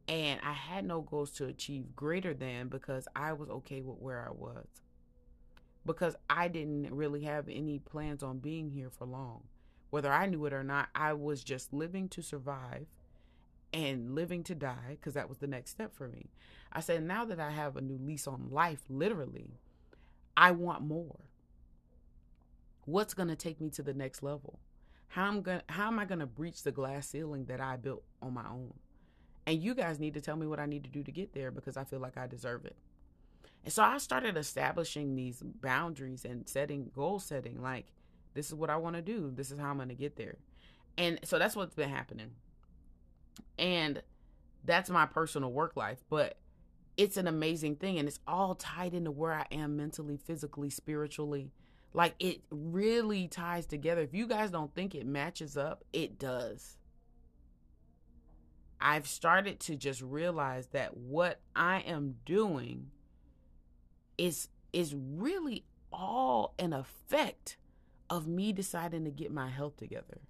And 0.09 0.41
I 0.45 0.53
had 0.53 0.85
no 0.85 1.01
goals 1.01 1.31
to 1.33 1.47
achieve 1.47 1.95
greater 1.95 2.35
than 2.35 2.69
because 2.69 3.07
I 3.15 3.33
was 3.33 3.49
okay 3.49 3.81
with 3.81 3.99
where 3.99 4.27
I 4.29 4.33
was. 4.33 4.67
Because 5.87 6.17
I 6.29 6.49
didn't 6.49 6.93
really 6.95 7.23
have 7.23 7.49
any 7.49 7.79
plans 7.79 8.23
on 8.23 8.39
being 8.39 8.71
here 8.71 8.91
for 8.91 9.07
long. 9.07 9.45
Whether 9.91 10.13
I 10.13 10.27
knew 10.27 10.45
it 10.47 10.53
or 10.53 10.65
not, 10.65 10.89
I 10.95 11.13
was 11.13 11.45
just 11.45 11.73
living 11.73 12.09
to 12.11 12.23
survive 12.23 12.87
and 13.73 14.15
living 14.15 14.43
to 14.45 14.55
die 14.55 14.97
because 14.97 15.15
that 15.15 15.29
was 15.29 15.39
the 15.39 15.47
next 15.47 15.71
step 15.71 15.95
for 15.95 16.09
me. 16.09 16.31
I 16.73 16.81
said, 16.81 17.05
now 17.05 17.25
that 17.27 17.39
I 17.39 17.51
have 17.51 17.77
a 17.77 17.81
new 17.81 17.99
lease 17.99 18.27
on 18.27 18.49
life, 18.51 18.83
literally, 18.89 19.59
I 20.37 20.51
want 20.51 20.83
more 20.83 21.21
what's 22.85 23.15
going 23.15 23.29
to 23.29 23.37
take 23.37 23.61
me 23.61 23.71
to 23.71 23.83
the 23.83 23.95
next 23.95 24.23
level? 24.23 24.59
How 25.09 25.27
i'm 25.27 25.43
going 25.43 25.61
how 25.69 25.89
am 25.89 25.99
i 25.99 26.05
going 26.05 26.21
to 26.21 26.27
breach 26.27 26.63
the 26.63 26.73
glass 26.73 27.09
ceiling 27.09 27.45
that 27.47 27.61
i 27.61 27.77
built 27.77 28.03
on 28.21 28.35
my 28.35 28.47
own? 28.49 28.75
And 29.47 29.63
you 29.63 29.75
guys 29.75 29.99
need 29.99 30.15
to 30.15 30.21
tell 30.21 30.37
me 30.37 30.47
what 30.47 30.61
i 30.61 30.67
need 30.67 30.85
to 30.85 30.91
do 30.91 31.03
to 31.03 31.13
get 31.13 31.35
there 31.35 31.51
because 31.51 31.77
i 31.77 31.85
feel 31.85 32.01
like 32.01 32.17
i 32.17 32.27
deserve 32.27 32.65
it. 32.65 32.77
And 33.65 33.73
so 33.73 33.83
i 33.83 33.99
started 33.99 34.37
establishing 34.37 35.15
these 35.15 35.43
boundaries 35.43 36.25
and 36.25 36.49
setting 36.49 36.91
goal 36.95 37.19
setting 37.19 37.61
like 37.63 37.93
this 38.35 38.47
is 38.47 38.55
what 38.55 38.71
i 38.71 38.77
want 38.77 38.97
to 38.97 39.03
do. 39.03 39.31
This 39.35 39.51
is 39.51 39.59
how 39.59 39.71
i'm 39.71 39.77
going 39.77 39.89
to 39.89 39.95
get 39.95 40.17
there. 40.17 40.39
And 40.97 41.21
so 41.25 41.39
that's 41.39 41.57
what's 41.57 41.75
been 41.75 41.91
happening. 41.91 42.33
And 43.59 44.03
that's 44.65 44.91
my 44.91 45.07
personal 45.07 45.53
work 45.53 45.77
life 45.77 46.05
but 46.09 46.37
it's 46.97 47.17
an 47.17 47.27
amazing 47.27 47.77
thing 47.77 47.99
and 47.99 48.07
it's 48.07 48.21
all 48.27 48.55
tied 48.55 48.95
into 48.95 49.11
where 49.11 49.33
i 49.33 49.47
am 49.51 49.77
mentally 49.77 50.17
physically 50.17 50.71
spiritually 50.71 51.51
like 51.95 52.15
it 52.19 52.41
really 52.51 53.29
ties 53.29 53.67
together. 53.67 54.01
If 54.03 54.15
you 54.15 54.27
guys 54.27 54.51
don't 54.51 54.75
think 54.75 54.95
it 54.95 55.07
matches 55.07 55.57
up, 55.57 55.85
it 55.93 56.19
does. 56.19 56.77
I've 58.81 59.07
started 59.07 59.61
to 59.61 59.77
just 59.77 60.03
realize 60.03 60.69
that 60.69 60.97
what 60.97 61.41
I 61.55 61.81
am 61.81 62.17
doing 62.25 62.91
is 64.19 64.49
is 64.73 64.95
really 64.95 65.65
all 65.93 66.55
an 66.59 66.73
effect 66.73 67.57
of 68.09 68.27
me 68.27 68.53
deciding 68.53 69.05
to 69.05 69.11
get 69.11 69.31
my 69.31 69.49
health 69.49 69.77
together. 69.77 70.21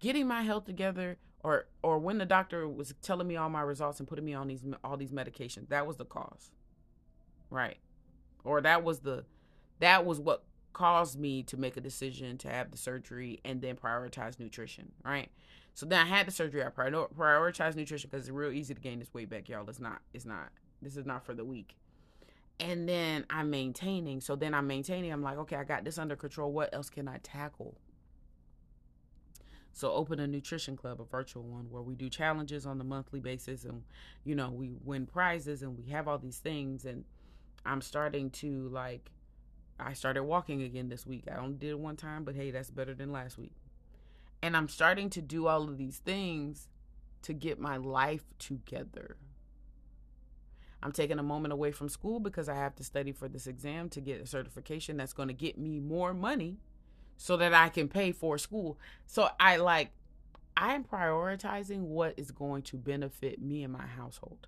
Getting 0.00 0.26
my 0.26 0.42
health 0.42 0.64
together 0.64 1.16
or 1.42 1.66
or 1.82 1.98
when 1.98 2.18
the 2.18 2.26
doctor 2.26 2.68
was 2.68 2.94
telling 3.00 3.26
me 3.26 3.36
all 3.36 3.48
my 3.48 3.62
results 3.62 4.00
and 4.00 4.08
putting 4.08 4.24
me 4.24 4.34
on 4.34 4.48
these 4.48 4.64
all 4.82 4.96
these 4.96 5.12
medications, 5.12 5.68
that 5.68 5.86
was 5.86 5.96
the 5.96 6.04
cause. 6.04 6.50
Right? 7.50 7.78
Or 8.44 8.60
that 8.60 8.84
was 8.84 9.00
the 9.00 9.24
that 9.80 10.04
was 10.04 10.20
what 10.20 10.44
caused 10.72 11.18
me 11.18 11.42
to 11.44 11.56
make 11.56 11.76
a 11.76 11.80
decision 11.80 12.36
to 12.38 12.48
have 12.48 12.70
the 12.70 12.76
surgery 12.76 13.40
and 13.44 13.62
then 13.62 13.76
prioritize 13.76 14.38
nutrition, 14.38 14.92
right? 15.04 15.30
So 15.74 15.86
then 15.86 16.00
I 16.00 16.08
had 16.08 16.26
the 16.26 16.30
surgery. 16.30 16.62
I 16.62 16.68
prioritized 16.68 17.76
nutrition 17.76 18.10
because 18.10 18.26
it's 18.26 18.34
real 18.34 18.52
easy 18.52 18.74
to 18.74 18.80
gain 18.80 18.98
this 19.00 19.12
weight 19.12 19.30
back, 19.30 19.48
y'all. 19.48 19.68
It's 19.68 19.80
not. 19.80 20.00
It's 20.12 20.24
not. 20.24 20.50
This 20.82 20.96
is 20.96 21.06
not 21.06 21.24
for 21.24 21.34
the 21.34 21.44
weak. 21.44 21.76
And 22.60 22.88
then 22.88 23.26
I'm 23.30 23.50
maintaining. 23.50 24.20
So 24.20 24.36
then 24.36 24.54
I'm 24.54 24.66
maintaining. 24.66 25.12
I'm 25.12 25.22
like, 25.22 25.38
okay, 25.38 25.56
I 25.56 25.64
got 25.64 25.84
this 25.84 25.98
under 25.98 26.14
control. 26.14 26.52
What 26.52 26.72
else 26.72 26.90
can 26.90 27.08
I 27.08 27.18
tackle? 27.22 27.76
So 29.72 29.90
open 29.90 30.20
a 30.20 30.26
nutrition 30.28 30.76
club, 30.76 31.00
a 31.00 31.04
virtual 31.04 31.42
one, 31.42 31.68
where 31.68 31.82
we 31.82 31.96
do 31.96 32.08
challenges 32.08 32.64
on 32.64 32.80
a 32.80 32.84
monthly 32.84 33.18
basis, 33.18 33.64
and 33.64 33.82
you 34.22 34.36
know 34.36 34.50
we 34.50 34.70
win 34.84 35.04
prizes 35.04 35.62
and 35.62 35.76
we 35.76 35.90
have 35.90 36.06
all 36.06 36.18
these 36.18 36.38
things. 36.38 36.84
And 36.84 37.04
I'm 37.66 37.80
starting 37.80 38.30
to 38.30 38.68
like 38.68 39.10
I 39.78 39.92
started 39.92 40.24
walking 40.24 40.62
again 40.62 40.88
this 40.88 41.06
week. 41.06 41.24
I 41.30 41.36
only 41.36 41.56
did 41.56 41.70
it 41.70 41.78
one 41.78 41.96
time, 41.96 42.24
but 42.24 42.36
hey, 42.36 42.50
that's 42.50 42.70
better 42.70 42.94
than 42.94 43.12
last 43.12 43.38
week. 43.38 43.52
And 44.42 44.56
I'm 44.56 44.68
starting 44.68 45.10
to 45.10 45.22
do 45.22 45.46
all 45.46 45.64
of 45.64 45.78
these 45.78 45.98
things 45.98 46.68
to 47.22 47.32
get 47.32 47.58
my 47.58 47.76
life 47.76 48.24
together. 48.38 49.16
I'm 50.82 50.92
taking 50.92 51.18
a 51.18 51.22
moment 51.22 51.52
away 51.52 51.72
from 51.72 51.88
school 51.88 52.20
because 52.20 52.48
I 52.48 52.54
have 52.54 52.76
to 52.76 52.84
study 52.84 53.10
for 53.10 53.26
this 53.26 53.46
exam 53.46 53.88
to 53.90 54.00
get 54.00 54.20
a 54.20 54.26
certification 54.26 54.98
that's 54.98 55.14
going 55.14 55.28
to 55.28 55.34
get 55.34 55.56
me 55.56 55.80
more 55.80 56.12
money 56.12 56.58
so 57.16 57.36
that 57.38 57.54
I 57.54 57.70
can 57.70 57.88
pay 57.88 58.12
for 58.12 58.36
school. 58.36 58.78
So 59.06 59.30
I 59.40 59.56
like 59.56 59.92
I'm 60.56 60.84
prioritizing 60.84 61.80
what 61.80 62.14
is 62.16 62.30
going 62.30 62.62
to 62.62 62.76
benefit 62.76 63.40
me 63.40 63.64
and 63.64 63.72
my 63.72 63.86
household. 63.86 64.46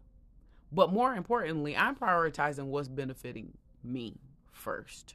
But 0.71 0.93
more 0.93 1.15
importantly, 1.15 1.77
I'm 1.77 1.97
prioritizing 1.97 2.67
what's 2.67 2.89
benefiting 2.89 3.57
me 3.83 4.19
first. 4.57 5.15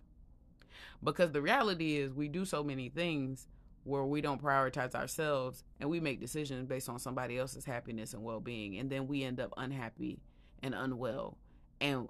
Because 1.04 1.32
the 1.32 1.42
reality 1.42 1.98
is, 1.98 2.14
we 2.14 2.28
do 2.28 2.46
so 2.46 2.64
many 2.64 2.90
things 2.90 3.48
where 3.84 4.04
we 4.04 4.22
don't 4.22 4.42
prioritize 4.42 4.94
ourselves 4.94 5.64
and 5.80 5.90
we 5.90 6.00
make 6.00 6.20
decisions 6.20 6.68
based 6.68 6.88
on 6.88 7.00
somebody 7.00 7.38
else's 7.38 7.66
happiness 7.66 8.14
and 8.14 8.24
well-being 8.24 8.78
and 8.78 8.90
then 8.92 9.08
we 9.08 9.24
end 9.24 9.40
up 9.40 9.54
unhappy 9.58 10.20
and 10.62 10.76
unwell 10.76 11.38
and 11.80 12.08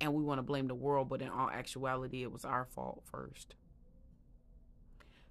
and 0.00 0.12
we 0.12 0.24
want 0.24 0.38
to 0.38 0.42
blame 0.42 0.66
the 0.66 0.74
world 0.74 1.08
but 1.08 1.22
in 1.22 1.28
all 1.28 1.48
actuality 1.48 2.22
it 2.22 2.32
was 2.32 2.44
our 2.44 2.64
fault 2.64 3.02
first 3.04 3.54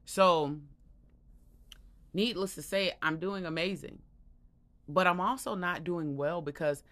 so 0.06 0.58
needless 2.14 2.56
to 2.56 2.62
say 2.62 2.94
i'm 3.02 3.18
doing 3.18 3.46
amazing 3.46 4.00
but 4.88 5.08
i'm 5.08 5.20
also 5.20 5.56
not 5.56 5.84
doing 5.84 6.16
well 6.16 6.42
because 6.42 6.84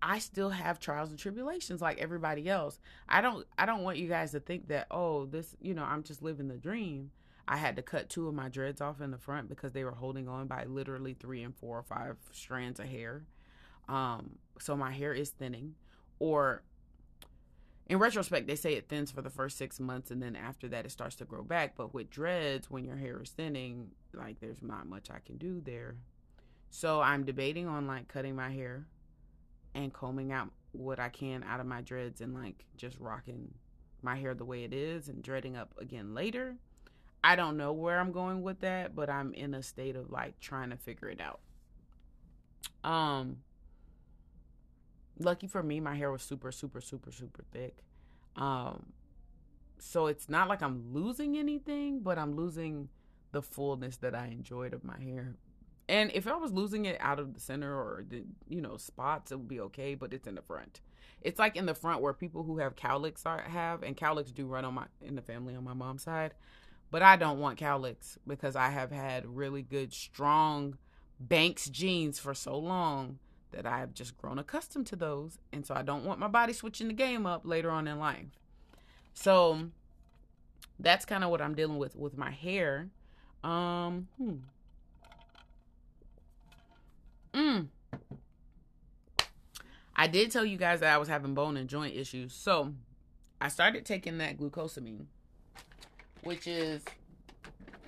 I 0.00 0.18
still 0.20 0.50
have 0.50 0.78
trials 0.78 1.10
and 1.10 1.18
tribulations 1.18 1.80
like 1.80 1.98
everybody 1.98 2.48
else. 2.48 2.78
I 3.08 3.20
don't 3.20 3.46
I 3.58 3.66
don't 3.66 3.82
want 3.82 3.98
you 3.98 4.08
guys 4.08 4.30
to 4.32 4.40
think 4.40 4.68
that 4.68 4.86
oh 4.90 5.26
this 5.26 5.56
you 5.60 5.74
know 5.74 5.82
I'm 5.82 6.02
just 6.02 6.22
living 6.22 6.48
the 6.48 6.56
dream. 6.56 7.10
I 7.46 7.56
had 7.56 7.76
to 7.76 7.82
cut 7.82 8.10
two 8.10 8.28
of 8.28 8.34
my 8.34 8.48
dreads 8.48 8.80
off 8.80 9.00
in 9.00 9.10
the 9.10 9.18
front 9.18 9.48
because 9.48 9.72
they 9.72 9.82
were 9.82 9.92
holding 9.92 10.28
on 10.28 10.46
by 10.46 10.64
literally 10.64 11.14
three 11.14 11.42
and 11.42 11.56
four 11.56 11.78
or 11.78 11.82
five 11.82 12.16
strands 12.30 12.78
of 12.78 12.86
hair. 12.86 13.24
Um, 13.88 14.36
so 14.60 14.76
my 14.76 14.90
hair 14.92 15.14
is 15.14 15.30
thinning. 15.30 15.74
Or 16.18 16.62
in 17.86 17.98
retrospect, 17.98 18.46
they 18.46 18.54
say 18.54 18.74
it 18.74 18.90
thins 18.90 19.10
for 19.10 19.22
the 19.22 19.30
first 19.30 19.56
six 19.56 19.80
months 19.80 20.10
and 20.10 20.22
then 20.22 20.36
after 20.36 20.68
that 20.68 20.84
it 20.84 20.90
starts 20.90 21.16
to 21.16 21.24
grow 21.24 21.42
back. 21.42 21.74
But 21.74 21.94
with 21.94 22.10
dreads, 22.10 22.70
when 22.70 22.84
your 22.84 22.96
hair 22.96 23.22
is 23.22 23.30
thinning, 23.30 23.92
like 24.12 24.40
there's 24.40 24.62
not 24.62 24.86
much 24.86 25.10
I 25.10 25.20
can 25.24 25.38
do 25.38 25.62
there. 25.64 25.96
So 26.70 27.00
I'm 27.00 27.24
debating 27.24 27.66
on 27.66 27.86
like 27.86 28.08
cutting 28.08 28.36
my 28.36 28.50
hair 28.50 28.86
and 29.78 29.92
combing 29.92 30.32
out 30.32 30.50
what 30.72 30.98
I 30.98 31.08
can 31.08 31.42
out 31.44 31.60
of 31.60 31.66
my 31.66 31.80
dreads 31.80 32.20
and 32.20 32.34
like 32.34 32.64
just 32.76 32.98
rocking 32.98 33.54
my 34.02 34.16
hair 34.16 34.34
the 34.34 34.44
way 34.44 34.64
it 34.64 34.72
is 34.72 35.08
and 35.08 35.22
dreading 35.22 35.56
up 35.56 35.74
again 35.78 36.14
later. 36.14 36.56
I 37.22 37.36
don't 37.36 37.56
know 37.56 37.72
where 37.72 37.98
I'm 37.98 38.12
going 38.12 38.42
with 38.42 38.60
that, 38.60 38.94
but 38.94 39.10
I'm 39.10 39.34
in 39.34 39.54
a 39.54 39.62
state 39.62 39.96
of 39.96 40.10
like 40.10 40.38
trying 40.40 40.70
to 40.70 40.76
figure 40.76 41.08
it 41.08 41.20
out. 41.20 41.40
Um 42.84 43.38
lucky 45.18 45.46
for 45.46 45.62
me, 45.62 45.80
my 45.80 45.96
hair 45.96 46.12
was 46.12 46.22
super 46.22 46.52
super 46.52 46.80
super 46.80 47.10
super 47.10 47.44
thick. 47.52 47.78
Um 48.36 48.92
so 49.80 50.06
it's 50.06 50.28
not 50.28 50.48
like 50.48 50.62
I'm 50.62 50.92
losing 50.92 51.36
anything, 51.36 52.00
but 52.00 52.18
I'm 52.18 52.34
losing 52.34 52.88
the 53.30 53.42
fullness 53.42 53.96
that 53.98 54.14
I 54.14 54.26
enjoyed 54.26 54.72
of 54.72 54.84
my 54.84 54.98
hair 55.00 55.36
and 55.88 56.10
if 56.12 56.26
I 56.26 56.36
was 56.36 56.52
losing 56.52 56.84
it 56.84 56.98
out 57.00 57.18
of 57.18 57.34
the 57.34 57.40
center 57.40 57.72
or 57.74 58.04
the 58.08 58.24
you 58.48 58.60
know 58.60 58.76
spots, 58.76 59.32
it 59.32 59.36
would 59.36 59.48
be 59.48 59.60
okay. 59.60 59.94
But 59.94 60.12
it's 60.12 60.26
in 60.26 60.34
the 60.34 60.42
front. 60.42 60.80
It's 61.20 61.38
like 61.38 61.56
in 61.56 61.66
the 61.66 61.74
front 61.74 62.00
where 62.00 62.12
people 62.12 62.44
who 62.44 62.58
have 62.58 62.76
cowlicks 62.76 63.26
are, 63.26 63.40
have, 63.40 63.82
and 63.82 63.96
cowlicks 63.96 64.32
do 64.32 64.46
run 64.46 64.64
on 64.64 64.74
my 64.74 64.84
in 65.00 65.16
the 65.16 65.22
family 65.22 65.56
on 65.56 65.64
my 65.64 65.74
mom's 65.74 66.04
side. 66.04 66.34
But 66.90 67.02
I 67.02 67.16
don't 67.16 67.40
want 67.40 67.58
cowlicks 67.58 68.18
because 68.26 68.56
I 68.56 68.70
have 68.70 68.90
had 68.90 69.26
really 69.26 69.62
good, 69.62 69.92
strong 69.92 70.78
Banks 71.20 71.68
genes 71.68 72.18
for 72.20 72.32
so 72.32 72.56
long 72.56 73.18
that 73.50 73.66
I 73.66 73.80
have 73.80 73.92
just 73.92 74.16
grown 74.16 74.38
accustomed 74.38 74.86
to 74.88 74.96
those, 74.96 75.38
and 75.52 75.66
so 75.66 75.74
I 75.74 75.82
don't 75.82 76.04
want 76.04 76.20
my 76.20 76.28
body 76.28 76.52
switching 76.52 76.86
the 76.88 76.94
game 76.94 77.26
up 77.26 77.42
later 77.44 77.70
on 77.70 77.88
in 77.88 77.98
life. 77.98 78.38
So 79.14 79.70
that's 80.78 81.04
kind 81.04 81.24
of 81.24 81.30
what 81.30 81.42
I'm 81.42 81.54
dealing 81.54 81.78
with 81.78 81.96
with 81.96 82.16
my 82.16 82.30
hair. 82.30 82.88
Um, 83.42 84.08
hmm. 84.16 84.36
Mm. 87.32 87.68
I 89.94 90.06
did 90.06 90.30
tell 90.30 90.44
you 90.44 90.56
guys 90.56 90.80
that 90.80 90.94
I 90.94 90.98
was 90.98 91.08
having 91.08 91.34
bone 91.34 91.56
and 91.56 91.68
joint 91.68 91.96
issues. 91.96 92.32
So 92.32 92.72
I 93.40 93.48
started 93.48 93.84
taking 93.84 94.18
that 94.18 94.38
glucosamine, 94.38 95.06
which 96.22 96.46
is 96.46 96.84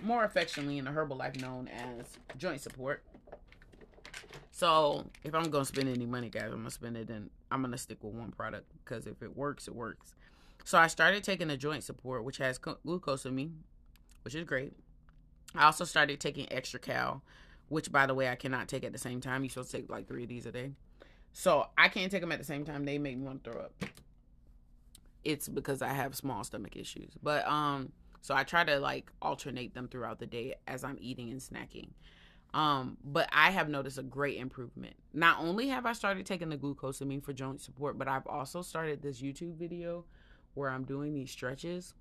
more 0.03 0.25
affectionately 0.25 0.79
in 0.79 0.85
the 0.85 0.91
Herbalife 0.91 1.41
known 1.41 1.69
as 1.69 2.19
joint 2.37 2.61
support. 2.61 3.03
So 4.51 5.07
if 5.25 5.35
I'm 5.35 5.51
gonna 5.51 5.65
spend 5.65 5.89
any 5.89 6.07
money, 6.07 6.29
guys, 6.29 6.47
I'm 6.47 6.59
gonna 6.59 6.71
spend 6.71 6.97
it 6.97 7.09
and 7.09 7.31
I'm 7.51 7.63
gonna 7.63 7.79
stick 7.79 8.03
with 8.03 8.13
one 8.13 8.31
product 8.31 8.71
because 8.85 9.07
if 9.07 9.23
it 9.23 9.37
works, 9.37 9.69
it 9.69 9.75
works. 9.75 10.15
So 10.65 10.79
I 10.79 10.89
started 10.89 11.25
taking 11.25 11.49
the 11.49 11.57
joint 11.57 11.83
support, 11.83 12.25
which 12.25 12.37
has 12.39 12.59
glucosamine, 12.59 13.53
which 14.23 14.35
is 14.35 14.45
great. 14.45 14.75
I 15.55 15.65
also 15.65 15.85
started 15.85 16.21
taking 16.21 16.47
Xtra-Cal, 16.47 17.23
which 17.71 17.91
by 17.91 18.05
the 18.05 18.15
way 18.15 18.29
I 18.29 18.35
cannot 18.35 18.69
take 18.69 18.85
at 18.85 18.93
the 18.93 18.99
same 18.99 19.21
time. 19.21 19.43
You're 19.43 19.51
supposed 19.51 19.71
to 19.71 19.79
take 19.79 19.91
like 19.91 20.07
three 20.07 20.25
of 20.25 20.29
these 20.29 20.45
a 20.45 20.53
day. 20.53 20.73
So 21.33 21.69
I 21.79 21.89
can't 21.89 22.11
take 22.11 22.21
them 22.21 22.33
at 22.33 22.39
the 22.39 22.45
same 22.45 22.65
time. 22.65 22.85
They 22.85 22.99
make 22.99 23.17
me 23.17 23.25
want 23.25 23.45
to 23.45 23.51
throw 23.51 23.63
up. 23.63 23.73
It's 25.25 25.49
because 25.49 25.81
I 25.81 25.93
have 25.93 26.15
small 26.15 26.45
stomach 26.45 26.77
issues. 26.77 27.13
But 27.23 27.47
um 27.47 27.93
so 28.21 28.35
I 28.35 28.45
try 28.45 28.65
to 28.65 28.79
like 28.79 29.11
alternate 29.23 29.73
them 29.73 29.89
throughout 29.89 30.19
the 30.19 30.27
day 30.27 30.57
as 30.67 30.85
I'm 30.85 30.99
eating 31.01 31.31
and 31.31 31.41
snacking. 31.41 31.91
Um, 32.53 32.97
but 33.05 33.29
I 33.33 33.53
have 33.53 33.69
noticed 33.69 33.99
a 33.99 34.03
great 34.03 34.37
improvement. 34.37 34.95
Not 35.15 35.39
only 35.41 35.69
have 35.69 35.87
I 35.87 35.93
started 35.93 36.27
taking 36.27 36.49
the 36.49 36.57
glucosamine 36.57 37.23
for 37.23 37.33
joint 37.33 37.61
support, 37.61 37.97
but 37.97 38.09
I've 38.09 38.27
also 38.27 38.61
started 38.61 39.01
this 39.01 39.23
YouTube 39.23 39.55
video 39.55 40.05
where 40.55 40.71
I'm 40.71 40.83
doing 40.83 41.15
these 41.15 41.31
stretches 41.31 41.95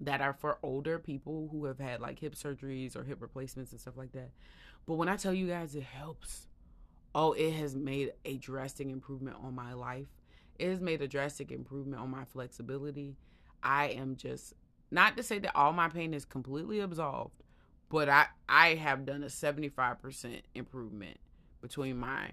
that 0.00 0.20
are 0.20 0.32
for 0.32 0.58
older 0.62 0.98
people 0.98 1.48
who 1.50 1.64
have 1.66 1.78
had 1.78 2.00
like 2.00 2.18
hip 2.18 2.34
surgeries 2.34 2.96
or 2.96 3.04
hip 3.04 3.20
replacements 3.20 3.72
and 3.72 3.80
stuff 3.80 3.96
like 3.96 4.12
that. 4.12 4.30
But 4.86 4.94
when 4.94 5.08
I 5.08 5.16
tell 5.16 5.34
you 5.34 5.48
guys 5.48 5.74
it 5.74 5.84
helps, 5.84 6.48
oh, 7.14 7.32
it 7.32 7.52
has 7.52 7.74
made 7.74 8.12
a 8.24 8.36
drastic 8.36 8.88
improvement 8.88 9.36
on 9.42 9.54
my 9.54 9.74
life. 9.74 10.06
It 10.58 10.68
has 10.68 10.80
made 10.80 11.02
a 11.02 11.08
drastic 11.08 11.50
improvement 11.50 12.02
on 12.02 12.10
my 12.10 12.24
flexibility. 12.24 13.16
I 13.62 13.86
am 13.88 14.16
just 14.16 14.54
not 14.90 15.16
to 15.16 15.22
say 15.22 15.38
that 15.38 15.56
all 15.56 15.72
my 15.72 15.88
pain 15.88 16.14
is 16.14 16.24
completely 16.24 16.80
absolved, 16.80 17.42
but 17.88 18.08
I 18.08 18.26
I 18.48 18.74
have 18.74 19.06
done 19.06 19.22
a 19.22 19.26
75% 19.26 20.42
improvement 20.54 21.18
between 21.60 21.96
my 21.96 22.30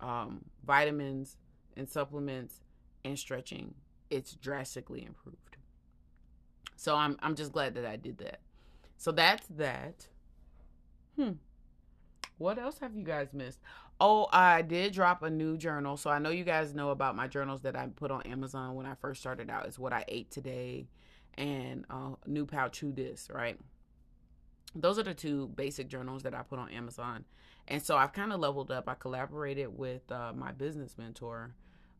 um, 0.00 0.44
vitamins 0.64 1.36
and 1.76 1.88
supplements 1.88 2.60
and 3.04 3.18
stretching. 3.18 3.74
It's 4.10 4.34
drastically 4.34 5.04
improved. 5.04 5.55
So 6.76 6.94
I'm 6.94 7.16
I'm 7.20 7.34
just 7.34 7.52
glad 7.52 7.74
that 7.74 7.84
I 7.84 7.96
did 7.96 8.18
that. 8.18 8.40
So 8.96 9.12
that's 9.12 9.46
that. 9.48 10.06
Hmm. 11.16 11.32
What 12.38 12.58
else 12.58 12.78
have 12.80 12.94
you 12.94 13.02
guys 13.02 13.28
missed? 13.32 13.60
Oh, 13.98 14.28
I 14.30 14.60
did 14.60 14.92
drop 14.92 15.22
a 15.22 15.30
new 15.30 15.56
journal. 15.56 15.96
So 15.96 16.10
I 16.10 16.18
know 16.18 16.28
you 16.28 16.44
guys 16.44 16.74
know 16.74 16.90
about 16.90 17.16
my 17.16 17.26
journals 17.26 17.62
that 17.62 17.74
I 17.76 17.86
put 17.86 18.10
on 18.10 18.22
Amazon 18.22 18.74
when 18.74 18.84
I 18.84 18.94
first 18.94 19.20
started 19.20 19.48
out. 19.48 19.66
It's 19.66 19.78
what 19.78 19.94
I 19.94 20.04
ate 20.08 20.30
today 20.30 20.86
and 21.34 21.86
uh, 21.88 22.10
new 22.26 22.44
pouch 22.44 22.78
to 22.80 22.92
this, 22.92 23.28
right? 23.32 23.58
Those 24.74 24.98
are 24.98 25.02
the 25.02 25.14
two 25.14 25.48
basic 25.48 25.88
journals 25.88 26.22
that 26.24 26.34
I 26.34 26.42
put 26.42 26.58
on 26.58 26.68
Amazon. 26.70 27.24
And 27.68 27.82
so 27.82 27.96
I've 27.96 28.12
kind 28.12 28.32
of 28.32 28.40
leveled 28.40 28.70
up. 28.70 28.88
I 28.88 28.94
collaborated 28.94 29.76
with 29.76 30.10
uh, 30.12 30.32
my 30.34 30.52
business 30.52 30.96
mentor, 30.98 31.54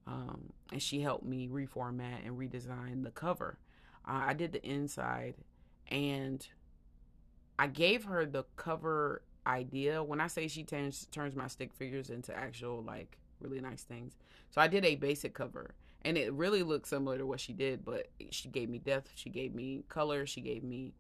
um, 0.07 0.53
and 0.71 0.81
she 0.83 1.01
helped 1.01 1.25
me 1.25 1.49
reformat 1.49 2.25
and 2.25 2.39
redesign 2.39 3.03
the 3.03 3.11
cover. 3.11 3.59
Uh, 4.07 4.23
I 4.27 4.35
did 4.35 4.53
the 4.53 4.65
inside 4.65 5.35
and 5.89 6.47
I 7.59 7.67
gave 7.67 8.05
her 8.05 8.27
the 8.27 8.45
cover 8.57 9.23
idea. 9.47 10.03
When 10.03 10.21
I 10.21 10.27
say 10.27 10.49
she 10.49 10.65
turns 10.65 11.07
turns 11.07 11.35
my 11.35 11.49
stick 11.49 11.73
figures 11.73 12.11
into 12.11 12.37
actual 12.37 12.83
like 12.83 13.19
really 13.41 13.61
nice 13.61 13.83
things. 13.83 14.15
So 14.51 14.61
I 14.61 14.69
did 14.69 14.85
a 14.85 14.97
basic 14.97 15.35
cover 15.35 15.75
and 16.03 16.17
it 16.17 16.33
really 16.33 16.63
looked 16.63 16.89
similar 16.89 17.19
to 17.19 17.27
what 17.27 17.41
she 17.41 17.53
did, 17.53 17.85
but 17.85 18.09
she 18.31 18.49
gave 18.49 18.69
me 18.69 18.79
depth, 18.79 19.11
she 19.15 19.31
gave 19.31 19.55
me 19.55 19.85
color, 19.89 20.27
she 20.27 20.41
gave 20.41 20.63
me 20.63 20.93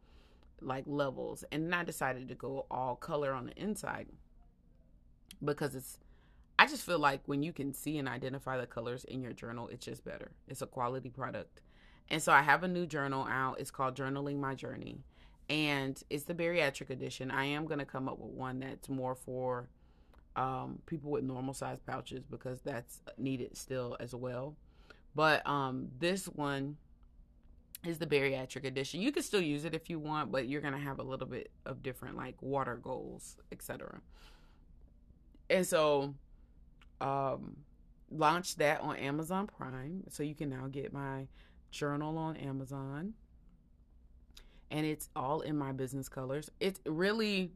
like 0.60 0.84
levels. 0.86 1.44
And 1.52 1.74
I 1.74 1.84
decided 1.84 2.28
to 2.28 2.34
go 2.34 2.66
all 2.70 2.96
color 2.96 3.32
on 3.32 3.46
the 3.46 3.54
inside 3.62 4.08
because 5.44 5.74
it's 5.74 5.98
I 6.58 6.66
just 6.66 6.84
feel 6.86 6.98
like 6.98 7.20
when 7.26 7.42
you 7.42 7.52
can 7.52 7.74
see 7.74 7.98
and 7.98 8.08
identify 8.08 8.56
the 8.56 8.66
colors 8.66 9.04
in 9.04 9.20
your 9.20 9.34
journal, 9.34 9.68
it's 9.68 9.84
just 9.84 10.04
better. 10.04 10.32
It's 10.48 10.62
a 10.62 10.66
quality 10.66 11.10
product. 11.10 11.60
And 12.10 12.22
so 12.22 12.32
I 12.32 12.42
have 12.42 12.62
a 12.62 12.68
new 12.68 12.86
journal 12.86 13.26
out. 13.28 13.60
It's 13.60 13.70
called 13.70 13.96
Journaling 13.96 14.38
My 14.38 14.54
Journey. 14.54 14.98
And 15.48 16.00
it's 16.10 16.24
the 16.24 16.34
bariatric 16.34 16.90
edition. 16.90 17.30
I 17.30 17.44
am 17.46 17.66
going 17.66 17.78
to 17.78 17.84
come 17.84 18.08
up 18.08 18.18
with 18.18 18.32
one 18.32 18.60
that's 18.60 18.88
more 18.88 19.14
for 19.14 19.68
um, 20.34 20.80
people 20.86 21.10
with 21.10 21.24
normal 21.24 21.54
size 21.54 21.78
pouches 21.86 22.24
because 22.24 22.60
that's 22.60 23.00
needed 23.16 23.56
still 23.56 23.96
as 24.00 24.14
well. 24.14 24.56
But 25.14 25.46
um, 25.46 25.88
this 25.98 26.26
one 26.26 26.76
is 27.84 27.98
the 27.98 28.06
bariatric 28.06 28.64
edition. 28.64 29.00
You 29.00 29.12
can 29.12 29.22
still 29.22 29.40
use 29.40 29.64
it 29.64 29.74
if 29.74 29.88
you 29.88 29.98
want, 29.98 30.32
but 30.32 30.48
you're 30.48 30.60
going 30.60 30.74
to 30.74 30.80
have 30.80 30.98
a 30.98 31.02
little 31.02 31.26
bit 31.26 31.50
of 31.64 31.82
different 31.82 32.16
like 32.16 32.40
water 32.40 32.76
goals, 32.76 33.36
etc. 33.52 34.00
And 35.48 35.66
so 35.66 36.14
um 37.00 37.56
launched 38.10 38.58
that 38.58 38.80
on 38.80 38.96
Amazon 38.96 39.46
Prime. 39.46 40.04
So 40.08 40.22
you 40.22 40.34
can 40.34 40.48
now 40.48 40.68
get 40.70 40.92
my 40.92 41.26
journal 41.76 42.18
on 42.18 42.36
Amazon. 42.36 43.14
And 44.70 44.84
it's 44.84 45.08
all 45.14 45.40
in 45.40 45.56
my 45.56 45.72
business 45.72 46.08
colors. 46.08 46.50
It's 46.58 46.80
really 46.86 47.52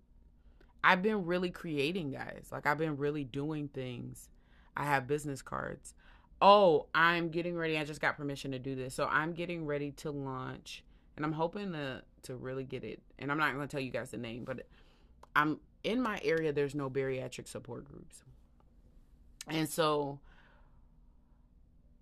I've 0.83 1.03
been 1.03 1.27
really 1.27 1.51
creating, 1.51 2.11
guys. 2.11 2.49
Like 2.51 2.67
I've 2.67 2.79
been 2.79 2.97
really 2.97 3.25
doing 3.25 3.69
things. 3.69 4.29
I 4.77 4.85
have 4.85 5.07
business 5.07 5.43
cards. 5.43 5.95
Oh, 6.41 6.87
I'm 6.95 7.29
getting 7.29 7.57
ready. 7.57 7.77
I 7.77 7.85
just 7.85 8.01
got 8.01 8.17
permission 8.17 8.53
to 8.53 8.59
do 8.59 8.75
this. 8.75 8.95
So 8.95 9.07
I'm 9.07 9.33
getting 9.33 9.67
ready 9.67 9.91
to 9.93 10.11
launch 10.11 10.85
and 11.17 11.25
I'm 11.25 11.33
hoping 11.33 11.73
to 11.73 12.03
to 12.23 12.37
really 12.37 12.65
get 12.65 12.85
it. 12.85 13.03
And 13.19 13.31
I'm 13.31 13.39
not 13.39 13.55
going 13.55 13.67
to 13.67 13.71
tell 13.71 13.81
you 13.81 13.91
guys 13.91 14.11
the 14.11 14.17
name, 14.17 14.45
but 14.45 14.67
I'm 15.35 15.59
in 15.85 16.01
my 16.01 16.21
area 16.23 16.53
there's 16.53 16.75
no 16.75 16.89
bariatric 16.91 17.49
support 17.49 17.85
groups. 17.85 18.23
And 19.49 19.69
so 19.69 20.21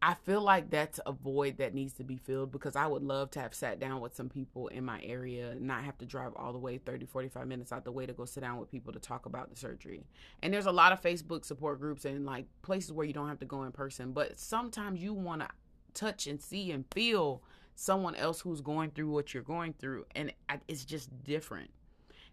I 0.00 0.14
feel 0.14 0.40
like 0.40 0.70
that's 0.70 1.00
a 1.06 1.12
void 1.12 1.58
that 1.58 1.74
needs 1.74 1.92
to 1.94 2.04
be 2.04 2.18
filled 2.18 2.52
because 2.52 2.76
I 2.76 2.86
would 2.86 3.02
love 3.02 3.32
to 3.32 3.40
have 3.40 3.52
sat 3.52 3.80
down 3.80 4.00
with 4.00 4.14
some 4.14 4.28
people 4.28 4.68
in 4.68 4.84
my 4.84 5.02
area 5.02 5.56
not 5.58 5.82
have 5.82 5.98
to 5.98 6.06
drive 6.06 6.32
all 6.36 6.52
the 6.52 6.58
way 6.58 6.78
30, 6.78 7.06
45 7.06 7.48
minutes 7.48 7.72
out 7.72 7.84
the 7.84 7.90
way 7.90 8.06
to 8.06 8.12
go 8.12 8.24
sit 8.24 8.42
down 8.42 8.58
with 8.58 8.70
people 8.70 8.92
to 8.92 9.00
talk 9.00 9.26
about 9.26 9.50
the 9.50 9.56
surgery. 9.56 10.04
And 10.40 10.54
there's 10.54 10.66
a 10.66 10.72
lot 10.72 10.92
of 10.92 11.02
Facebook 11.02 11.44
support 11.44 11.80
groups 11.80 12.04
and 12.04 12.24
like 12.24 12.46
places 12.62 12.92
where 12.92 13.06
you 13.06 13.12
don't 13.12 13.28
have 13.28 13.40
to 13.40 13.44
go 13.44 13.64
in 13.64 13.72
person, 13.72 14.12
but 14.12 14.38
sometimes 14.38 15.02
you 15.02 15.14
want 15.14 15.42
to 15.42 15.48
touch 15.94 16.28
and 16.28 16.40
see 16.40 16.70
and 16.70 16.84
feel 16.94 17.42
someone 17.74 18.14
else 18.14 18.40
who's 18.40 18.60
going 18.60 18.90
through 18.90 19.10
what 19.10 19.34
you're 19.34 19.42
going 19.42 19.72
through 19.80 20.04
and 20.14 20.32
it's 20.68 20.84
just 20.84 21.10
different. 21.24 21.70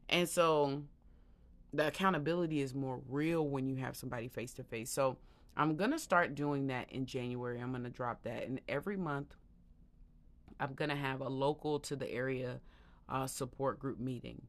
And 0.09 0.29
so 0.29 0.83
the 1.73 1.87
accountability 1.87 2.61
is 2.61 2.75
more 2.75 3.01
real 3.09 3.47
when 3.47 3.67
you 3.67 3.77
have 3.77 3.95
somebody 3.95 4.27
face 4.27 4.53
to 4.53 4.63
face. 4.63 4.91
So 4.91 5.17
I'm 5.57 5.75
going 5.75 5.91
to 5.91 5.99
start 5.99 6.35
doing 6.35 6.67
that 6.67 6.91
in 6.91 7.05
January. 7.05 7.59
I'm 7.61 7.71
going 7.71 7.83
to 7.83 7.89
drop 7.89 8.23
that. 8.23 8.47
And 8.47 8.59
every 8.67 8.97
month, 8.97 9.35
I'm 10.59 10.73
going 10.73 10.89
to 10.89 10.95
have 10.95 11.21
a 11.21 11.29
local 11.29 11.79
to 11.81 11.95
the 11.95 12.09
area 12.11 12.59
uh, 13.07 13.27
support 13.27 13.79
group 13.79 13.99
meeting. 13.99 14.41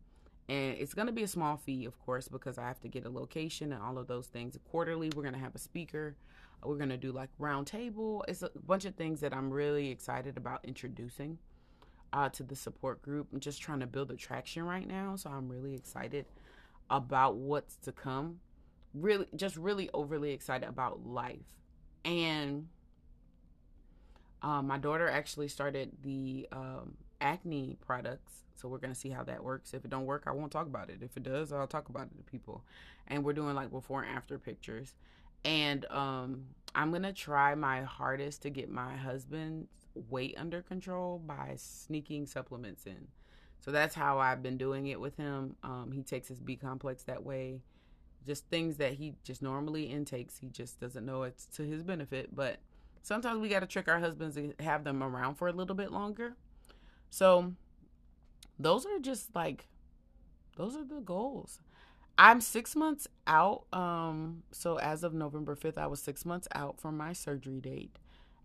And 0.49 0.77
it's 0.79 0.95
going 0.95 1.07
to 1.07 1.13
be 1.13 1.23
a 1.23 1.29
small 1.29 1.57
fee, 1.57 1.85
of 1.85 1.99
course, 2.05 2.29
because 2.29 2.59
I 2.59 2.67
have 2.67 2.81
to 2.81 2.89
get 2.89 3.05
a 3.05 3.11
location 3.11 3.73
and 3.73 3.83
all 3.83 3.99
of 3.99 4.07
those 4.07 4.27
things. 4.27 4.57
Quarterly, 4.71 5.11
we're 5.15 5.23
going 5.23 5.35
to 5.35 5.41
have 5.41 5.55
a 5.55 5.61
speaker. 5.61 6.17
We're 6.65 6.77
going 6.77 6.91
to 6.91 6.97
do 6.97 7.13
like 7.13 7.31
roundtable. 7.41 8.23
It's 8.29 8.43
a 8.43 8.51
bunch 8.67 8.85
of 8.85 8.95
things 8.95 9.21
that 9.21 9.33
I'm 9.33 9.51
really 9.51 9.91
excited 9.91 10.37
about 10.37 10.65
introducing 10.65 11.39
uh, 12.13 12.29
to 12.31 12.43
the 12.43 12.57
support 12.57 13.03
group. 13.03 13.29
I'm 13.33 13.41
just 13.41 13.61
trying 13.61 13.81
to 13.81 13.87
build 13.87 14.11
attraction 14.11 14.65
right 14.65 14.87
now. 14.87 15.17
So 15.17 15.31
I'm 15.31 15.49
really 15.49 15.75
excited 15.75 16.27
about 16.91 17.37
what's 17.37 17.77
to 17.79 17.93
come 17.93 18.39
really 18.97 19.27
just 19.37 19.57
really 19.57 19.91
overly 19.93 20.33
excited 20.33 20.69
about 20.69 21.07
life. 21.07 21.45
And 22.05 22.69
um, 24.43 24.67
my 24.67 24.79
daughter 24.79 25.09
actually 25.09 25.49
started 25.49 25.93
the 26.03 26.49
um, 26.53 26.97
acne 27.21 27.77
products. 27.85 28.45
So 28.55 28.69
we're 28.69 28.79
gonna 28.79 28.95
see 28.95 29.11
how 29.11 29.23
that 29.25 29.43
works. 29.43 29.75
If 29.75 29.85
it 29.85 29.91
don't 29.91 30.07
work 30.07 30.25
i 30.27 30.31
won't 30.31 30.53
talk 30.53 30.67
about 30.67 30.89
it. 30.91 30.99
If 31.03 31.17
it 31.17 31.23
does 31.23 31.53
i'll 31.53 31.67
talk 31.67 31.89
about 31.89 32.07
it 32.07 32.17
to 32.17 32.23
people. 32.23 32.65
And 33.07 33.25
we're 33.25 33.33
doing 33.33 33.55
like 33.55 33.71
before 33.71 34.03
and 34.03 34.17
after 34.17 34.39
pictures. 34.39 34.95
And 35.45 35.85
um, 35.91 36.47
i'm 36.75 36.91
gonna 36.93 37.13
try 37.13 37.55
my 37.55 37.83
hardest 37.83 38.43
to 38.43 38.51
get 38.51 38.71
my 38.71 38.97
husband's 38.97 39.69
weight 40.11 40.35
under 40.39 40.63
control 40.63 41.19
by 41.25 41.55
sneaking 41.57 42.27
supplements 42.27 42.87
in. 42.87 43.09
So 43.61 43.71
that's 43.71 43.95
how 43.95 44.19
i've 44.19 44.43
been 44.43 44.57
doing 44.57 44.87
it 44.87 45.01
with 45.01 45.17
him. 45.17 45.57
Um, 45.63 45.91
he 45.93 46.03
takes 46.03 46.29
his 46.29 46.41
b 46.41 46.57
complex 46.57 47.03
that 47.05 47.25
way 47.25 47.61
just 48.27 48.49
things 48.49 48.77
that 48.79 48.95
he 48.95 49.15
just 49.23 49.43
normally 49.43 49.85
intakes. 49.85 50.39
He 50.39 50.49
just 50.49 50.81
doesn't 50.81 51.07
know 51.07 51.23
it's 51.23 51.47
to 51.57 51.63
his 51.63 51.83
benefit. 51.83 52.35
But 52.35 52.59
sometimes 53.03 53.41
we 53.41 53.49
got 53.49 53.61
to 53.61 53.67
trick 53.67 53.89
our 53.89 54.01
husbands 54.01 54.37
and 54.37 54.55
have 54.61 54.85
them 54.85 55.03
around 55.03 55.37
for 55.37 55.49
a 55.49 55.53
little 55.53 55.77
bit 55.77 55.93
longer. 55.93 56.35
So 57.09 57.53
those 58.59 58.85
are 58.85 58.99
just 58.99 59.35
like, 59.35 59.69
those 60.57 60.77
are 60.77 60.85
the 60.85 61.01
goals. 61.01 61.61
I'm 62.19 62.41
six 62.41 62.75
months 62.75 63.07
out. 63.27 63.67
Um, 63.73 64.43
so 64.51 64.79
as 64.79 65.05
of 65.05 65.15
November 65.15 65.55
5th, 65.55 65.79
I 65.79 65.87
was 65.87 66.03
six 66.03 66.25
months 66.25 66.49
out 66.55 66.81
from 66.81 66.97
my 66.97 67.13
surgery 67.13 67.61
date. 67.61 67.99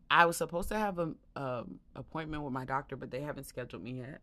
I 0.10 0.26
was 0.26 0.36
supposed 0.36 0.68
to 0.70 0.78
have 0.78 1.00
um, 1.00 1.80
appointment 1.96 2.44
with 2.44 2.52
my 2.52 2.66
doctor, 2.66 2.98
but 2.98 3.12
they 3.12 3.22
haven't 3.22 3.46
scheduled 3.46 3.82
me 3.82 4.00
yet. 4.00 4.20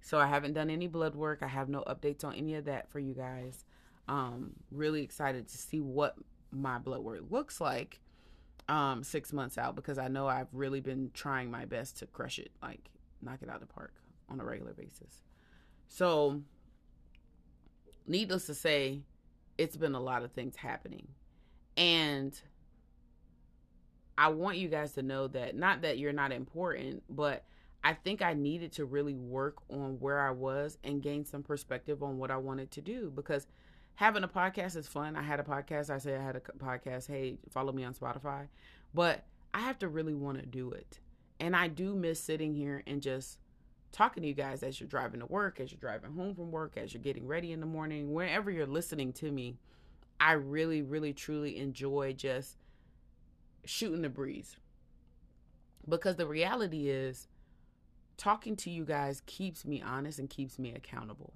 So 0.00 0.18
I 0.18 0.26
haven't 0.26 0.52
done 0.52 0.70
any 0.70 0.86
blood 0.86 1.16
work. 1.16 1.40
I 1.42 1.48
have 1.48 1.68
no 1.68 1.82
updates 1.88 2.24
on 2.24 2.34
any 2.34 2.54
of 2.54 2.66
that 2.66 2.88
for 2.90 3.00
you 3.00 3.14
guys 3.14 3.64
um, 4.08 4.52
really 4.70 5.02
excited 5.02 5.48
to 5.48 5.58
see 5.58 5.80
what 5.80 6.16
my 6.50 6.78
blood 6.78 7.00
work 7.00 7.20
looks 7.30 7.60
like 7.60 8.00
um, 8.68 9.02
six 9.02 9.32
months 9.32 9.58
out 9.58 9.74
because 9.74 9.98
I 9.98 10.08
know 10.08 10.26
I've 10.26 10.48
really 10.52 10.80
been 10.80 11.10
trying 11.14 11.50
my 11.50 11.64
best 11.64 11.98
to 11.98 12.06
crush 12.06 12.38
it, 12.38 12.50
like 12.62 12.90
knock 13.22 13.40
it 13.42 13.48
out 13.48 13.56
of 13.56 13.60
the 13.60 13.72
park 13.72 13.94
on 14.28 14.40
a 14.40 14.44
regular 14.44 14.72
basis. 14.72 15.22
So, 15.88 16.42
needless 18.06 18.46
to 18.46 18.54
say, 18.54 19.00
it's 19.58 19.76
been 19.76 19.94
a 19.94 20.00
lot 20.00 20.22
of 20.22 20.32
things 20.32 20.56
happening. 20.56 21.08
And 21.76 22.38
I 24.16 24.28
want 24.28 24.58
you 24.58 24.68
guys 24.68 24.92
to 24.92 25.02
know 25.02 25.28
that 25.28 25.56
not 25.56 25.82
that 25.82 25.98
you're 25.98 26.12
not 26.12 26.32
important, 26.32 27.02
but 27.08 27.44
I 27.82 27.92
think 27.92 28.22
I 28.22 28.32
needed 28.32 28.72
to 28.72 28.84
really 28.86 29.14
work 29.14 29.56
on 29.70 29.98
where 30.00 30.20
I 30.20 30.30
was 30.30 30.78
and 30.82 31.02
gain 31.02 31.24
some 31.24 31.42
perspective 31.42 32.02
on 32.02 32.16
what 32.18 32.30
I 32.30 32.38
wanted 32.38 32.70
to 32.72 32.80
do 32.80 33.12
because 33.14 33.46
having 33.96 34.24
a 34.24 34.28
podcast 34.28 34.76
is 34.76 34.88
fun. 34.88 35.16
I 35.16 35.22
had 35.22 35.40
a 35.40 35.44
podcast. 35.44 35.90
I 35.90 35.98
say 35.98 36.16
I 36.16 36.22
had 36.22 36.36
a 36.36 36.40
podcast. 36.40 37.06
Hey, 37.06 37.38
follow 37.50 37.72
me 37.72 37.84
on 37.84 37.94
Spotify. 37.94 38.48
But 38.92 39.24
I 39.52 39.60
have 39.60 39.78
to 39.80 39.88
really 39.88 40.14
want 40.14 40.38
to 40.38 40.46
do 40.46 40.70
it. 40.72 40.98
And 41.40 41.54
I 41.54 41.68
do 41.68 41.94
miss 41.94 42.20
sitting 42.20 42.54
here 42.54 42.82
and 42.86 43.02
just 43.02 43.38
talking 43.92 44.22
to 44.22 44.28
you 44.28 44.34
guys 44.34 44.62
as 44.62 44.80
you're 44.80 44.88
driving 44.88 45.20
to 45.20 45.26
work, 45.26 45.60
as 45.60 45.70
you're 45.70 45.80
driving 45.80 46.12
home 46.12 46.34
from 46.34 46.50
work, 46.50 46.76
as 46.76 46.92
you're 46.92 47.02
getting 47.02 47.26
ready 47.26 47.52
in 47.52 47.60
the 47.60 47.66
morning, 47.66 48.12
wherever 48.12 48.50
you're 48.50 48.66
listening 48.66 49.12
to 49.14 49.30
me. 49.30 49.56
I 50.20 50.32
really, 50.32 50.82
really, 50.82 51.12
truly 51.12 51.58
enjoy 51.58 52.12
just 52.12 52.56
shooting 53.64 54.02
the 54.02 54.08
breeze. 54.08 54.56
Because 55.88 56.16
the 56.16 56.26
reality 56.26 56.88
is, 56.88 57.28
talking 58.16 58.56
to 58.56 58.70
you 58.70 58.84
guys 58.84 59.22
keeps 59.26 59.64
me 59.64 59.82
honest 59.82 60.18
and 60.18 60.30
keeps 60.30 60.58
me 60.58 60.72
accountable. 60.72 61.32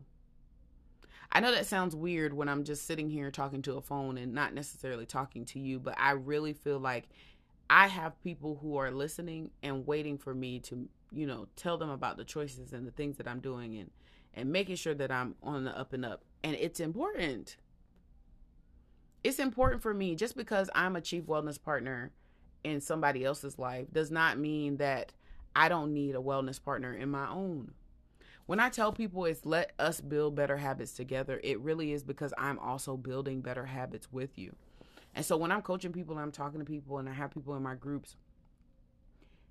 I 1.30 1.40
know 1.40 1.52
that 1.52 1.66
sounds 1.66 1.94
weird 1.94 2.32
when 2.32 2.48
I'm 2.48 2.64
just 2.64 2.86
sitting 2.86 3.10
here 3.10 3.30
talking 3.30 3.62
to 3.62 3.76
a 3.76 3.82
phone 3.82 4.16
and 4.16 4.32
not 4.32 4.54
necessarily 4.54 5.06
talking 5.06 5.44
to 5.46 5.58
you, 5.58 5.78
but 5.78 5.94
I 5.98 6.12
really 6.12 6.54
feel 6.54 6.78
like 6.78 7.08
I 7.68 7.86
have 7.86 8.22
people 8.22 8.58
who 8.60 8.76
are 8.78 8.90
listening 8.90 9.50
and 9.62 9.86
waiting 9.86 10.16
for 10.16 10.34
me 10.34 10.58
to, 10.60 10.88
you 11.12 11.26
know, 11.26 11.46
tell 11.54 11.76
them 11.76 11.90
about 11.90 12.16
the 12.16 12.24
choices 12.24 12.72
and 12.72 12.86
the 12.86 12.92
things 12.92 13.18
that 13.18 13.28
I'm 13.28 13.40
doing 13.40 13.76
and 13.76 13.90
and 14.34 14.52
making 14.52 14.76
sure 14.76 14.94
that 14.94 15.10
I'm 15.10 15.34
on 15.42 15.64
the 15.64 15.76
up 15.76 15.92
and 15.92 16.04
up. 16.04 16.22
And 16.44 16.54
it's 16.54 16.80
important. 16.80 17.56
It's 19.24 19.38
important 19.38 19.82
for 19.82 19.92
me 19.92 20.14
just 20.14 20.36
because 20.36 20.70
I'm 20.74 20.96
a 20.96 21.00
chief 21.00 21.24
wellness 21.24 21.60
partner 21.60 22.12
in 22.62 22.80
somebody 22.80 23.24
else's 23.24 23.58
life 23.58 23.88
does 23.92 24.10
not 24.10 24.38
mean 24.38 24.76
that 24.76 25.12
I 25.56 25.68
don't 25.68 25.92
need 25.92 26.14
a 26.14 26.20
wellness 26.20 26.62
partner 26.62 26.94
in 26.94 27.10
my 27.10 27.28
own 27.28 27.72
when 28.48 28.60
I 28.60 28.70
tell 28.70 28.92
people 28.92 29.26
it's 29.26 29.44
let 29.44 29.72
us 29.78 30.00
build 30.00 30.34
better 30.34 30.56
habits 30.56 30.94
together, 30.94 31.38
it 31.44 31.60
really 31.60 31.92
is 31.92 32.02
because 32.02 32.32
I'm 32.38 32.58
also 32.58 32.96
building 32.96 33.42
better 33.42 33.66
habits 33.66 34.10
with 34.10 34.38
you. 34.38 34.56
And 35.14 35.22
so 35.22 35.36
when 35.36 35.52
I'm 35.52 35.60
coaching 35.60 35.92
people 35.92 36.14
and 36.14 36.22
I'm 36.22 36.32
talking 36.32 36.58
to 36.58 36.64
people 36.64 36.96
and 36.96 37.10
I 37.10 37.12
have 37.12 37.30
people 37.30 37.54
in 37.56 37.62
my 37.62 37.74
groups, 37.74 38.16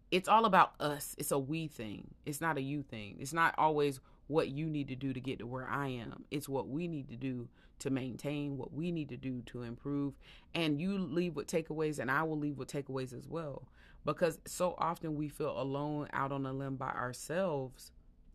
it's 0.10 0.28
all 0.28 0.46
about 0.46 0.72
us. 0.80 1.14
It's 1.20 1.30
a 1.30 1.38
we 1.38 1.68
thing. 1.68 2.08
It's 2.26 2.42
not 2.42 2.58
a 2.58 2.62
you 2.62 2.82
thing. 2.82 3.18
It's 3.20 3.34
not 3.34 3.54
always 3.60 4.00
what 4.26 4.50
you 4.50 4.66
need 4.66 4.88
to 4.88 4.96
do 4.96 5.14
to 5.14 5.20
get 5.20 5.38
to 5.40 5.46
where 5.46 5.70
I 5.70 5.90
am. 5.90 6.26
It's 6.32 6.50
what 6.50 6.68
we 6.68 6.88
need 6.88 7.08
to 7.10 7.16
do 7.16 7.50
to 7.78 7.92
maintain, 7.92 8.58
what 8.58 8.74
we 8.74 8.92
need 8.92 9.10
to 9.10 9.18
do 9.18 9.44
to 9.46 9.62
improve. 9.62 10.16
And 10.56 10.82
you 10.82 10.98
leave 10.98 11.36
with 11.36 11.46
takeaways, 11.46 12.00
and 12.00 12.10
I 12.10 12.24
will 12.24 12.40
leave 12.40 12.58
with 12.58 12.74
takeaways 12.74 13.16
as 13.16 13.28
well. 13.28 13.68
Because 14.04 14.40
so 14.48 14.74
often 14.80 15.14
we 15.14 15.30
feel 15.30 15.62
alone 15.62 16.08
out 16.14 16.32
on 16.32 16.48
a 16.48 16.52
limb 16.52 16.78
by 16.78 16.90
ourselves 16.90 17.92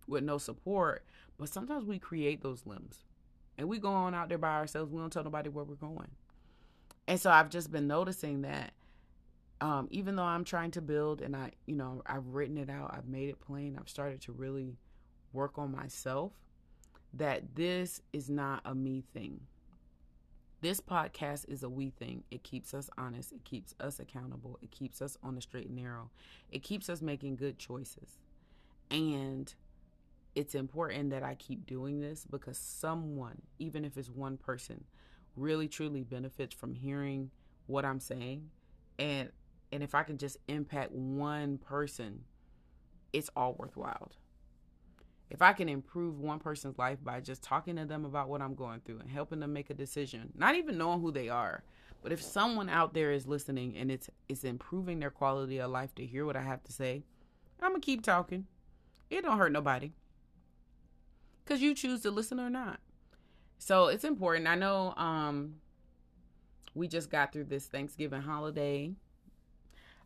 with 0.07 0.25
no 0.25 0.39
support. 0.39 1.05
But 1.39 1.49
sometimes 1.49 1.85
we 1.85 1.99
create 1.99 2.43
those 2.43 2.67
limbs 2.67 3.05
and 3.59 3.69
we 3.69 3.79
go 3.79 3.89
on 3.89 4.15
out 4.15 4.29
there 4.29 4.39
by 4.39 4.55
ourselves. 4.55 4.91
We 4.91 5.01
don't 5.01 5.13
tell 5.13 5.25
nobody 5.25 5.49
where 5.49 5.65
we're 5.65 5.75
going. 5.75 6.11
And 7.09 7.21
so 7.21 7.31
I've 7.31 7.51
just 7.51 7.71
been 7.71 7.87
noticing 7.87 8.43
that 8.43 8.73
um, 9.61 9.87
even 9.91 10.17
though 10.17 10.25
I'm 10.25 10.45
trying 10.45 10.73
to 10.73 10.81
build 10.81 11.21
and 11.21 11.37
I, 11.37 11.53
you 11.67 11.77
know, 11.77 12.03
I've 12.05 12.27
written 12.27 12.59
it 12.59 12.69
out, 12.69 12.93
I've 12.97 13.07
made 13.07 13.29
it 13.29 13.41
plain, 13.41 13.77
I've 13.79 13.89
started 13.89 14.21
to 14.23 14.33
really 14.33 14.77
work 15.33 15.57
on 15.57 15.71
myself, 15.71 16.33
that 17.15 17.55
this 17.55 18.03
is 18.13 18.29
not 18.29 18.63
a 18.65 18.75
me 18.75 19.05
thing. 19.15 19.41
This 20.63 20.81
podcast 20.81 21.49
is 21.49 21.63
a 21.63 21.69
we 21.69 21.91
thing. 21.91 22.23
It 22.31 22.45
keeps 22.45 22.73
us 22.73 22.89
honest. 22.97 23.33
It 23.33 23.45
keeps 23.45 23.75
us 23.81 23.99
accountable. 23.99 24.59
It 24.63 24.71
keeps 24.71 25.03
us 25.03 25.17
on 25.23 25.35
the 25.35 25.41
straight 25.41 25.67
and 25.67 25.77
narrow. 25.77 26.11
It 26.51 26.63
keeps 26.63 26.89
us 26.89 27.03
making 27.03 27.37
good 27.37 27.59
choices. 27.59 28.19
And 28.91 29.53
it's 30.35 30.55
important 30.55 31.11
that 31.11 31.23
I 31.23 31.35
keep 31.37 31.67
doing 31.67 32.01
this 32.01 32.27
because 32.31 32.59
someone, 32.59 33.43
even 33.59 33.85
if 33.85 33.97
it's 33.99 34.11
one 34.11 34.37
person, 34.39 34.85
really 35.37 35.69
truly 35.69 36.03
benefits 36.05 36.55
from 36.55 36.75
hearing 36.75 37.31
what 37.67 37.85
I'm 37.85 38.01
saying. 38.01 38.51
And 38.99 39.31
and 39.73 39.83
if 39.83 39.95
I 39.95 40.03
can 40.05 40.19
just 40.19 40.37
impact 40.49 40.93
one 40.93 41.59
person, 41.59 42.25
it's 43.13 43.31
all 43.37 43.55
worthwhile. 43.55 44.13
if 45.31 45.41
I 45.43 45.53
can 45.55 45.69
improve 45.69 46.21
one 46.21 46.39
person's 46.39 46.79
life 46.79 46.99
by 47.03 47.21
just 47.21 47.43
talking 47.43 47.77
to 47.77 47.87
them 47.87 48.05
about 48.05 48.29
what 48.29 48.43
I'm 48.43 48.55
going 48.55 48.81
through 48.81 48.99
and 49.01 49.11
helping 49.11 49.41
them 49.41 49.53
make 49.53 49.71
a 49.71 49.75
decision, 49.75 50.33
not 50.37 50.57
even 50.57 50.77
knowing 50.79 51.01
who 51.01 51.11
they 51.11 51.29
are, 51.29 51.65
but 52.03 52.13
if 52.13 52.21
someone 52.23 52.69
out 52.69 52.93
there 52.95 53.13
is 53.13 53.27
listening 53.27 53.77
and 53.77 53.91
it's 53.91 54.11
it's 54.29 54.45
improving 54.45 55.01
their 55.01 55.11
quality 55.11 55.59
of 55.59 55.71
life 55.71 55.95
to 55.97 56.07
hear 56.07 56.27
what 56.27 56.37
I 56.37 56.43
have 56.43 56.63
to 56.65 56.73
say, 56.73 57.05
I'm 57.61 57.73
gonna 57.73 57.81
keep 57.81 58.03
talking. 58.03 58.47
It 59.11 59.23
don't 59.23 59.39
hurt 59.39 59.53
nobody. 59.53 59.93
Cause 61.45 61.61
you 61.61 61.75
choose 61.75 62.03
to 62.03 62.11
listen 62.11 62.39
or 62.39 62.51
not. 62.51 62.81
So 63.59 63.87
it's 63.87 64.05
important. 64.05 64.47
I 64.47 64.55
know 64.55 64.95
um 64.97 65.57
we 66.75 66.89
just 66.89 67.11
got 67.11 67.33
through 67.33 67.45
this 67.45 67.67
Thanksgiving 67.67 68.23
holiday. 68.23 68.95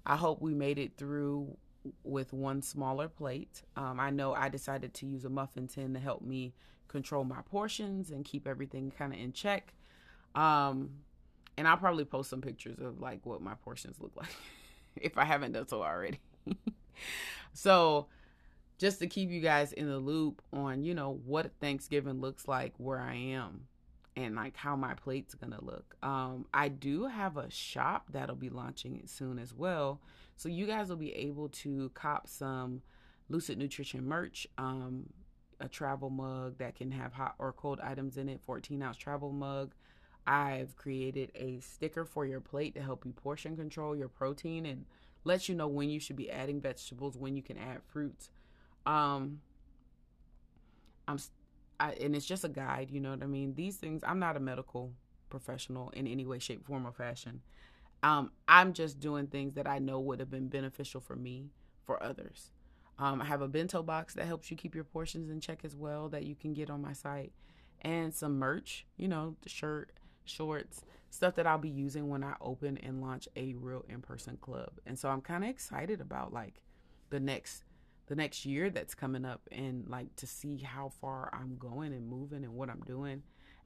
I 0.04 0.16
hope 0.16 0.40
we 0.40 0.54
made 0.54 0.78
it 0.78 0.96
through 0.96 1.56
with 2.02 2.32
one 2.32 2.62
smaller 2.62 3.08
plate. 3.08 3.62
Um, 3.76 4.00
I 4.00 4.10
know 4.10 4.34
I 4.34 4.48
decided 4.48 4.94
to 4.94 5.06
use 5.06 5.24
a 5.24 5.28
muffin 5.28 5.68
tin 5.68 5.94
to 5.94 6.00
help 6.00 6.22
me 6.22 6.54
control 6.88 7.24
my 7.24 7.42
portions 7.42 8.10
and 8.10 8.24
keep 8.24 8.46
everything 8.46 8.90
kind 8.96 9.12
of 9.12 9.18
in 9.18 9.32
check. 9.32 9.74
Um, 10.34 10.90
and 11.56 11.66
I'll 11.66 11.76
probably 11.76 12.04
post 12.04 12.30
some 12.30 12.40
pictures 12.40 12.78
of 12.80 13.00
like 13.00 13.24
what 13.24 13.40
my 13.40 13.54
portions 13.54 13.96
look 14.00 14.12
like 14.16 14.34
if 14.96 15.16
I 15.18 15.24
haven't 15.24 15.52
done 15.52 15.68
so 15.68 15.82
already. 15.82 16.20
so, 17.52 18.06
just 18.78 18.98
to 18.98 19.06
keep 19.06 19.30
you 19.30 19.40
guys 19.40 19.72
in 19.72 19.88
the 19.88 19.98
loop 19.98 20.42
on, 20.52 20.82
you 20.82 20.94
know, 20.94 21.20
what 21.24 21.52
Thanksgiving 21.60 22.20
looks 22.20 22.46
like 22.46 22.74
where 22.78 23.00
I 23.00 23.14
am 23.14 23.66
and 24.16 24.34
like 24.34 24.56
how 24.56 24.76
my 24.76 24.94
plate's 24.94 25.34
gonna 25.34 25.62
look. 25.62 25.96
Um, 26.02 26.46
I 26.52 26.68
do 26.68 27.06
have 27.06 27.36
a 27.36 27.50
shop 27.50 28.06
that'll 28.12 28.36
be 28.36 28.48
launching 28.48 29.02
soon 29.06 29.38
as 29.38 29.54
well. 29.54 30.00
So 30.36 30.48
you 30.48 30.66
guys 30.66 30.88
will 30.88 30.96
be 30.96 31.14
able 31.14 31.48
to 31.48 31.90
cop 31.94 32.28
some 32.28 32.82
Lucid 33.28 33.58
Nutrition 33.58 34.04
merch, 34.06 34.46
um, 34.58 35.06
a 35.60 35.68
travel 35.68 36.10
mug 36.10 36.58
that 36.58 36.76
can 36.76 36.90
have 36.90 37.12
hot 37.12 37.34
or 37.38 37.52
cold 37.52 37.80
items 37.80 38.16
in 38.16 38.28
it, 38.28 38.40
14 38.42 38.82
ounce 38.82 38.96
travel 38.96 39.32
mug, 39.32 39.72
I've 40.26 40.76
created 40.76 41.30
a 41.34 41.60
sticker 41.60 42.04
for 42.04 42.26
your 42.26 42.40
plate 42.40 42.74
to 42.74 42.82
help 42.82 43.04
you 43.04 43.12
portion 43.12 43.56
control 43.56 43.94
your 43.94 44.08
protein 44.08 44.66
and 44.66 44.84
lets 45.24 45.48
you 45.48 45.54
know 45.54 45.68
when 45.68 45.88
you 45.88 46.00
should 46.00 46.16
be 46.16 46.30
adding 46.30 46.60
vegetables, 46.60 47.16
when 47.16 47.36
you 47.36 47.42
can 47.42 47.56
add 47.56 47.82
fruits. 47.86 48.30
Um, 48.86 49.40
I'm, 51.08 51.18
I, 51.78 51.92
and 51.92 52.16
it's 52.16 52.26
just 52.26 52.44
a 52.44 52.48
guide. 52.48 52.90
You 52.90 53.00
know 53.00 53.10
what 53.10 53.22
I 53.22 53.26
mean? 53.26 53.54
These 53.54 53.76
things. 53.76 54.02
I'm 54.06 54.18
not 54.18 54.36
a 54.36 54.40
medical 54.40 54.92
professional 55.28 55.90
in 55.90 56.06
any 56.06 56.24
way, 56.24 56.38
shape, 56.38 56.64
form, 56.66 56.86
or 56.86 56.92
fashion. 56.92 57.42
Um, 58.02 58.30
I'm 58.46 58.72
just 58.72 59.00
doing 59.00 59.26
things 59.26 59.54
that 59.54 59.66
I 59.66 59.78
know 59.78 59.98
would 60.00 60.20
have 60.20 60.30
been 60.30 60.48
beneficial 60.48 61.00
for 61.00 61.16
me, 61.16 61.50
for 61.84 62.02
others. 62.02 62.52
Um, 62.98 63.20
I 63.20 63.24
have 63.24 63.42
a 63.42 63.48
bento 63.48 63.82
box 63.82 64.14
that 64.14 64.26
helps 64.26 64.50
you 64.50 64.56
keep 64.56 64.74
your 64.74 64.84
portions 64.84 65.28
in 65.28 65.40
check 65.40 65.64
as 65.64 65.74
well 65.76 66.08
that 66.10 66.24
you 66.24 66.34
can 66.34 66.54
get 66.54 66.70
on 66.70 66.80
my 66.80 66.92
site, 66.92 67.32
and 67.82 68.14
some 68.14 68.38
merch. 68.38 68.86
You 68.96 69.08
know, 69.08 69.36
the 69.42 69.48
shirt 69.48 69.92
shorts, 70.24 70.82
stuff 71.10 71.34
that 71.36 71.46
I'll 71.46 71.58
be 71.58 71.68
using 71.68 72.08
when 72.08 72.24
I 72.24 72.34
open 72.40 72.78
and 72.78 73.00
launch 73.00 73.28
a 73.36 73.54
real 73.54 73.84
in-person 73.88 74.38
club. 74.40 74.72
And 74.86 74.98
so 74.98 75.08
I'm 75.08 75.20
kind 75.20 75.44
of 75.44 75.50
excited 75.50 76.00
about 76.00 76.32
like 76.32 76.62
the 77.10 77.20
next 77.20 77.64
the 78.06 78.16
next 78.16 78.46
year 78.46 78.70
that's 78.70 78.94
coming 78.94 79.24
up 79.24 79.48
and 79.50 79.88
like 79.88 80.14
to 80.16 80.26
see 80.26 80.58
how 80.58 80.90
far 81.00 81.30
I'm 81.32 81.56
going 81.56 81.92
and 81.92 82.08
moving 82.08 82.44
and 82.44 82.54
what 82.54 82.70
I'm 82.70 82.82
doing. 82.86 83.22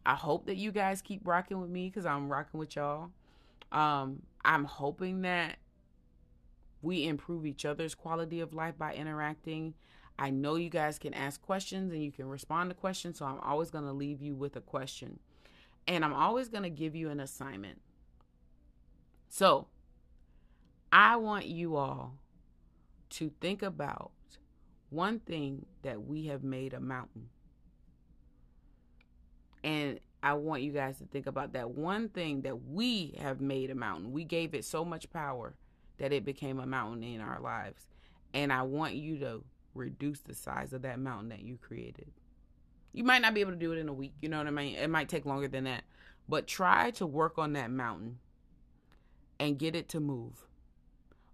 I 0.06 0.14
hope 0.14 0.46
that 0.46 0.56
you 0.56 0.72
guys 0.72 1.02
keep 1.02 1.26
rocking 1.26 1.60
with 1.60 1.70
me 1.70 1.90
cuz 1.90 2.06
I'm 2.06 2.30
rocking 2.30 2.58
with 2.58 2.76
y'all. 2.76 3.10
Um 3.70 4.22
I'm 4.44 4.64
hoping 4.64 5.22
that 5.22 5.58
we 6.82 7.06
improve 7.06 7.44
each 7.46 7.64
other's 7.64 7.94
quality 7.94 8.40
of 8.40 8.54
life 8.54 8.78
by 8.78 8.94
interacting. 8.94 9.74
I 10.18 10.30
know 10.30 10.56
you 10.56 10.68
guys 10.68 10.98
can 10.98 11.14
ask 11.14 11.40
questions 11.40 11.92
and 11.92 12.02
you 12.02 12.12
can 12.12 12.28
respond 12.28 12.70
to 12.70 12.74
questions, 12.74 13.18
so 13.18 13.26
I'm 13.26 13.40
always 13.40 13.70
going 13.70 13.84
to 13.84 13.92
leave 13.92 14.20
you 14.20 14.34
with 14.34 14.56
a 14.56 14.60
question. 14.60 15.18
And 15.86 16.04
I'm 16.04 16.12
always 16.12 16.48
going 16.48 16.62
to 16.62 16.70
give 16.70 16.94
you 16.94 17.08
an 17.08 17.20
assignment. 17.20 17.80
So, 19.28 19.68
I 20.92 21.16
want 21.16 21.46
you 21.46 21.76
all 21.76 22.18
to 23.10 23.30
think 23.40 23.62
about 23.62 24.10
one 24.90 25.20
thing 25.20 25.66
that 25.82 26.04
we 26.06 26.26
have 26.26 26.42
made 26.42 26.74
a 26.74 26.80
mountain. 26.80 27.28
And 29.62 30.00
I 30.22 30.34
want 30.34 30.62
you 30.62 30.72
guys 30.72 30.98
to 30.98 31.04
think 31.04 31.26
about 31.26 31.52
that 31.54 31.70
one 31.70 32.08
thing 32.08 32.42
that 32.42 32.66
we 32.66 33.16
have 33.20 33.40
made 33.40 33.70
a 33.70 33.74
mountain. 33.74 34.12
We 34.12 34.24
gave 34.24 34.54
it 34.54 34.64
so 34.64 34.84
much 34.84 35.10
power 35.10 35.54
that 35.98 36.12
it 36.12 36.24
became 36.24 36.58
a 36.58 36.66
mountain 36.66 37.02
in 37.02 37.20
our 37.20 37.40
lives. 37.40 37.86
And 38.34 38.52
I 38.52 38.62
want 38.62 38.94
you 38.94 39.18
to 39.18 39.44
reduce 39.74 40.20
the 40.20 40.34
size 40.34 40.72
of 40.72 40.82
that 40.82 40.98
mountain 40.98 41.28
that 41.30 41.42
you 41.42 41.56
created. 41.56 42.10
You 42.92 43.04
might 43.04 43.22
not 43.22 43.34
be 43.34 43.40
able 43.40 43.52
to 43.52 43.58
do 43.58 43.72
it 43.72 43.78
in 43.78 43.88
a 43.88 43.92
week, 43.92 44.14
you 44.20 44.28
know 44.28 44.38
what 44.38 44.46
I 44.46 44.50
mean? 44.50 44.74
It 44.74 44.90
might 44.90 45.08
take 45.08 45.24
longer 45.24 45.48
than 45.48 45.64
that. 45.64 45.84
But 46.28 46.46
try 46.46 46.90
to 46.92 47.06
work 47.06 47.38
on 47.38 47.52
that 47.52 47.70
mountain 47.70 48.18
and 49.38 49.58
get 49.58 49.74
it 49.74 49.88
to 49.90 50.00
move 50.00 50.46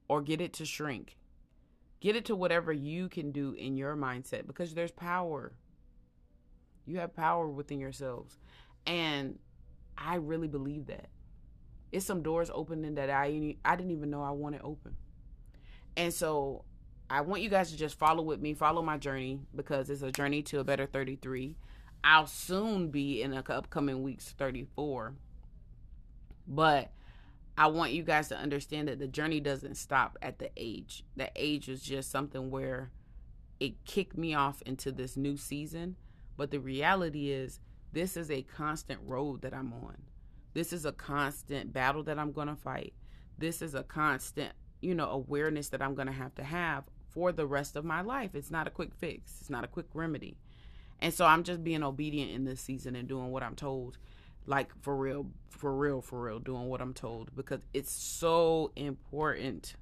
or 0.08 0.22
get 0.22 0.40
it 0.40 0.52
to 0.54 0.64
shrink. 0.64 1.16
Get 2.00 2.16
it 2.16 2.26
to 2.26 2.36
whatever 2.36 2.72
you 2.72 3.08
can 3.08 3.32
do 3.32 3.52
in 3.52 3.76
your 3.76 3.96
mindset 3.96 4.46
because 4.46 4.74
there's 4.74 4.92
power. 4.92 5.52
You 6.84 6.98
have 6.98 7.16
power 7.16 7.48
within 7.48 7.80
yourselves. 7.80 8.38
And 8.86 9.38
I 9.96 10.16
really 10.16 10.48
believe 10.48 10.86
that. 10.86 11.08
It's 11.92 12.04
some 12.04 12.22
doors 12.22 12.50
opening 12.52 12.96
that 12.96 13.10
I 13.10 13.56
I 13.64 13.76
didn't 13.76 13.92
even 13.92 14.10
know 14.10 14.22
I 14.22 14.32
wanted 14.32 14.60
open. 14.62 14.96
And 15.96 16.12
so 16.12 16.64
I 17.08 17.22
want 17.22 17.42
you 17.42 17.48
guys 17.48 17.70
to 17.70 17.76
just 17.76 17.98
follow 17.98 18.22
with 18.22 18.40
me, 18.40 18.54
follow 18.54 18.82
my 18.82 18.98
journey 18.98 19.40
because 19.54 19.88
it's 19.88 20.02
a 20.02 20.12
journey 20.12 20.42
to 20.42 20.58
a 20.58 20.64
better 20.64 20.86
33. 20.86 21.56
I'll 22.04 22.26
soon 22.26 22.90
be 22.90 23.22
in 23.22 23.30
the 23.30 23.52
upcoming 23.52 24.02
weeks 24.02 24.34
34. 24.36 25.14
But 26.46 26.90
I 27.58 27.68
want 27.68 27.92
you 27.92 28.02
guys 28.02 28.28
to 28.28 28.36
understand 28.36 28.88
that 28.88 28.98
the 28.98 29.08
journey 29.08 29.40
doesn't 29.40 29.76
stop 29.76 30.18
at 30.20 30.38
the 30.38 30.50
age. 30.56 31.04
That 31.16 31.32
age 31.36 31.68
is 31.68 31.80
just 31.82 32.10
something 32.10 32.50
where 32.50 32.90
it 33.58 33.84
kicked 33.84 34.18
me 34.18 34.34
off 34.34 34.60
into 34.62 34.92
this 34.92 35.16
new 35.16 35.36
season. 35.36 35.96
But 36.36 36.50
the 36.50 36.60
reality 36.60 37.30
is, 37.30 37.60
this 37.92 38.16
is 38.16 38.30
a 38.30 38.42
constant 38.42 39.00
road 39.04 39.40
that 39.40 39.54
I'm 39.54 39.72
on. 39.72 39.96
This 40.52 40.72
is 40.72 40.84
a 40.84 40.92
constant 40.92 41.72
battle 41.72 42.02
that 42.04 42.18
I'm 42.18 42.32
going 42.32 42.48
to 42.48 42.56
fight. 42.56 42.92
This 43.38 43.62
is 43.62 43.74
a 43.74 43.82
constant, 43.82 44.52
you 44.82 44.94
know, 44.94 45.08
awareness 45.08 45.70
that 45.70 45.80
I'm 45.80 45.94
going 45.94 46.06
to 46.06 46.12
have 46.12 46.34
to 46.34 46.44
have 46.44 46.84
for 47.08 47.32
the 47.32 47.46
rest 47.46 47.76
of 47.76 47.84
my 47.84 48.02
life. 48.02 48.34
It's 48.34 48.50
not 48.50 48.66
a 48.66 48.70
quick 48.70 48.94
fix, 48.94 49.38
it's 49.40 49.50
not 49.50 49.64
a 49.64 49.68
quick 49.68 49.86
remedy. 49.94 50.36
And 51.00 51.12
so 51.12 51.26
I'm 51.26 51.42
just 51.42 51.62
being 51.62 51.82
obedient 51.82 52.32
in 52.32 52.44
this 52.44 52.60
season 52.60 52.96
and 52.96 53.08
doing 53.08 53.30
what 53.30 53.42
I'm 53.42 53.54
told. 53.54 53.98
Like 54.46 54.70
for 54.82 54.96
real, 54.96 55.26
for 55.50 55.74
real, 55.74 56.00
for 56.00 56.20
real, 56.20 56.38
doing 56.38 56.68
what 56.68 56.80
I'm 56.80 56.94
told 56.94 57.34
because 57.34 57.60
it's 57.74 57.92
so 57.92 58.72
important. 58.76 59.74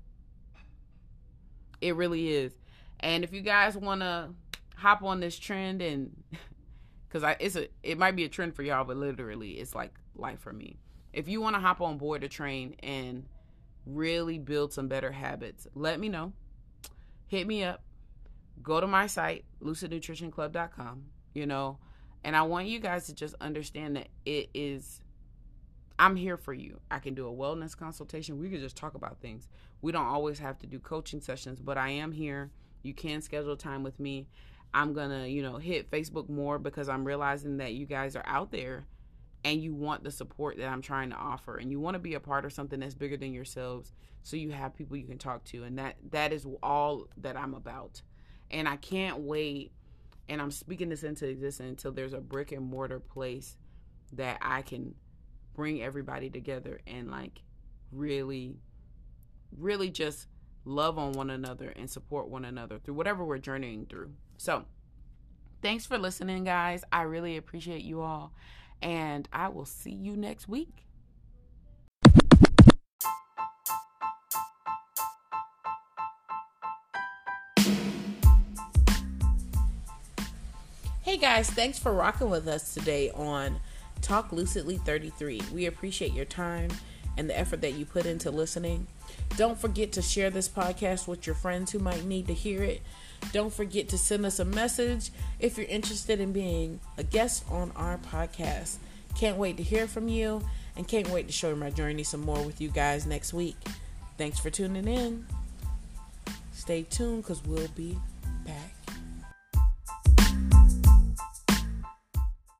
It 1.80 1.96
really 1.96 2.30
is. 2.30 2.52
And 3.00 3.24
if 3.24 3.32
you 3.32 3.42
guys 3.42 3.76
want 3.76 4.00
to 4.00 4.30
hop 4.76 5.02
on 5.02 5.20
this 5.20 5.38
trend 5.38 5.82
and 5.82 6.22
cuz 7.10 7.22
I 7.22 7.36
it's 7.38 7.56
a 7.56 7.68
it 7.82 7.98
might 7.98 8.16
be 8.16 8.24
a 8.24 8.28
trend 8.28 8.56
for 8.56 8.62
y'all 8.62 8.84
but 8.84 8.96
literally 8.96 9.52
it's 9.52 9.74
like 9.74 9.94
life 10.14 10.40
for 10.40 10.52
me. 10.52 10.78
If 11.12 11.28
you 11.28 11.40
want 11.40 11.54
to 11.54 11.60
hop 11.60 11.80
on 11.80 11.98
board 11.98 12.22
the 12.22 12.28
train 12.28 12.74
and 12.80 13.26
really 13.86 14.38
build 14.38 14.72
some 14.72 14.88
better 14.88 15.12
habits, 15.12 15.68
let 15.74 16.00
me 16.00 16.08
know 16.08 16.32
hit 17.26 17.46
me 17.46 17.64
up. 17.64 17.82
Go 18.62 18.80
to 18.80 18.86
my 18.86 19.06
site, 19.06 19.44
lucidnutritionclub.com, 19.62 21.04
you 21.34 21.46
know, 21.46 21.78
and 22.24 22.34
I 22.34 22.42
want 22.42 22.66
you 22.66 22.80
guys 22.80 23.06
to 23.06 23.14
just 23.14 23.34
understand 23.40 23.96
that 23.96 24.08
it 24.24 24.48
is 24.54 25.00
I'm 25.98 26.16
here 26.16 26.36
for 26.36 26.52
you. 26.52 26.80
I 26.90 26.98
can 26.98 27.14
do 27.14 27.28
a 27.28 27.32
wellness 27.32 27.76
consultation. 27.76 28.40
We 28.40 28.50
can 28.50 28.58
just 28.58 28.76
talk 28.76 28.94
about 28.94 29.20
things. 29.20 29.48
We 29.80 29.92
don't 29.92 30.06
always 30.06 30.40
have 30.40 30.58
to 30.58 30.66
do 30.66 30.80
coaching 30.80 31.20
sessions, 31.20 31.60
but 31.60 31.78
I 31.78 31.90
am 31.90 32.10
here. 32.10 32.50
You 32.82 32.94
can 32.94 33.22
schedule 33.22 33.56
time 33.56 33.84
with 33.84 34.00
me. 34.00 34.26
I'm 34.72 34.92
going 34.92 35.10
to, 35.10 35.28
you 35.28 35.40
know, 35.40 35.56
hit 35.56 35.90
Facebook 35.90 36.28
more 36.28 36.58
because 36.58 36.88
I'm 36.88 37.04
realizing 37.04 37.58
that 37.58 37.74
you 37.74 37.86
guys 37.86 38.16
are 38.16 38.24
out 38.26 38.50
there 38.50 38.86
and 39.44 39.62
you 39.62 39.72
want 39.72 40.02
the 40.02 40.10
support 40.10 40.56
that 40.56 40.66
I'm 40.66 40.82
trying 40.82 41.10
to 41.10 41.16
offer 41.16 41.58
and 41.58 41.70
you 41.70 41.78
want 41.78 41.94
to 41.94 42.00
be 42.00 42.14
a 42.14 42.20
part 42.20 42.44
of 42.44 42.52
something 42.52 42.80
that's 42.80 42.94
bigger 42.94 43.16
than 43.16 43.32
yourselves 43.32 43.92
so 44.22 44.36
you 44.36 44.50
have 44.50 44.74
people 44.74 44.96
you 44.96 45.06
can 45.06 45.18
talk 45.18 45.44
to 45.44 45.62
and 45.62 45.78
that 45.78 45.96
that 46.10 46.32
is 46.32 46.44
all 46.60 47.06
that 47.18 47.36
I'm 47.36 47.54
about. 47.54 48.02
And 48.50 48.68
I 48.68 48.76
can't 48.76 49.20
wait 49.20 49.70
and 50.28 50.40
I'm 50.40 50.50
speaking 50.50 50.88
this 50.88 51.02
into 51.02 51.28
existence 51.28 51.68
until 51.68 51.92
there's 51.92 52.12
a 52.12 52.20
brick 52.20 52.52
and 52.52 52.64
mortar 52.64 53.00
place 53.00 53.56
that 54.12 54.38
I 54.40 54.62
can 54.62 54.94
bring 55.54 55.82
everybody 55.82 56.30
together 56.30 56.80
and 56.86 57.10
like 57.10 57.40
really 57.92 58.56
really 59.56 59.90
just 59.90 60.26
love 60.64 60.98
on 60.98 61.12
one 61.12 61.30
another 61.30 61.72
and 61.76 61.88
support 61.88 62.28
one 62.28 62.44
another 62.44 62.78
through 62.78 62.94
whatever 62.94 63.24
we're 63.24 63.38
journeying 63.38 63.86
through. 63.86 64.10
So, 64.36 64.64
thanks 65.62 65.86
for 65.86 65.98
listening 65.98 66.44
guys. 66.44 66.84
I 66.90 67.02
really 67.02 67.36
appreciate 67.36 67.82
you 67.82 68.00
all 68.00 68.32
and 68.82 69.28
I 69.32 69.48
will 69.48 69.64
see 69.64 69.92
you 69.92 70.16
next 70.16 70.48
week. 70.48 70.83
Hey 81.14 81.20
guys, 81.20 81.48
thanks 81.48 81.78
for 81.78 81.92
rocking 81.92 82.28
with 82.28 82.48
us 82.48 82.74
today 82.74 83.08
on 83.12 83.60
Talk 84.02 84.32
Lucidly 84.32 84.80
33. 84.80 85.42
We 85.52 85.66
appreciate 85.66 86.12
your 86.12 86.24
time 86.24 86.70
and 87.16 87.30
the 87.30 87.38
effort 87.38 87.60
that 87.60 87.74
you 87.74 87.86
put 87.86 88.04
into 88.04 88.32
listening. 88.32 88.88
Don't 89.36 89.56
forget 89.56 89.92
to 89.92 90.02
share 90.02 90.28
this 90.30 90.48
podcast 90.48 91.06
with 91.06 91.24
your 91.24 91.36
friends 91.36 91.70
who 91.70 91.78
might 91.78 92.04
need 92.04 92.26
to 92.26 92.34
hear 92.34 92.64
it. 92.64 92.82
Don't 93.32 93.52
forget 93.52 93.88
to 93.90 93.96
send 93.96 94.26
us 94.26 94.40
a 94.40 94.44
message 94.44 95.12
if 95.38 95.56
you're 95.56 95.68
interested 95.68 96.18
in 96.18 96.32
being 96.32 96.80
a 96.98 97.04
guest 97.04 97.44
on 97.48 97.70
our 97.76 97.96
podcast. 97.96 98.78
Can't 99.14 99.36
wait 99.36 99.56
to 99.58 99.62
hear 99.62 99.86
from 99.86 100.08
you 100.08 100.42
and 100.76 100.88
can't 100.88 101.10
wait 101.10 101.28
to 101.28 101.32
share 101.32 101.54
my 101.54 101.70
journey 101.70 102.02
some 102.02 102.22
more 102.22 102.42
with 102.42 102.60
you 102.60 102.70
guys 102.70 103.06
next 103.06 103.32
week. 103.32 103.56
Thanks 104.18 104.40
for 104.40 104.50
tuning 104.50 104.88
in. 104.88 105.26
Stay 106.52 106.82
tuned 106.82 107.22
because 107.22 107.44
we'll 107.44 107.68
be 107.68 107.98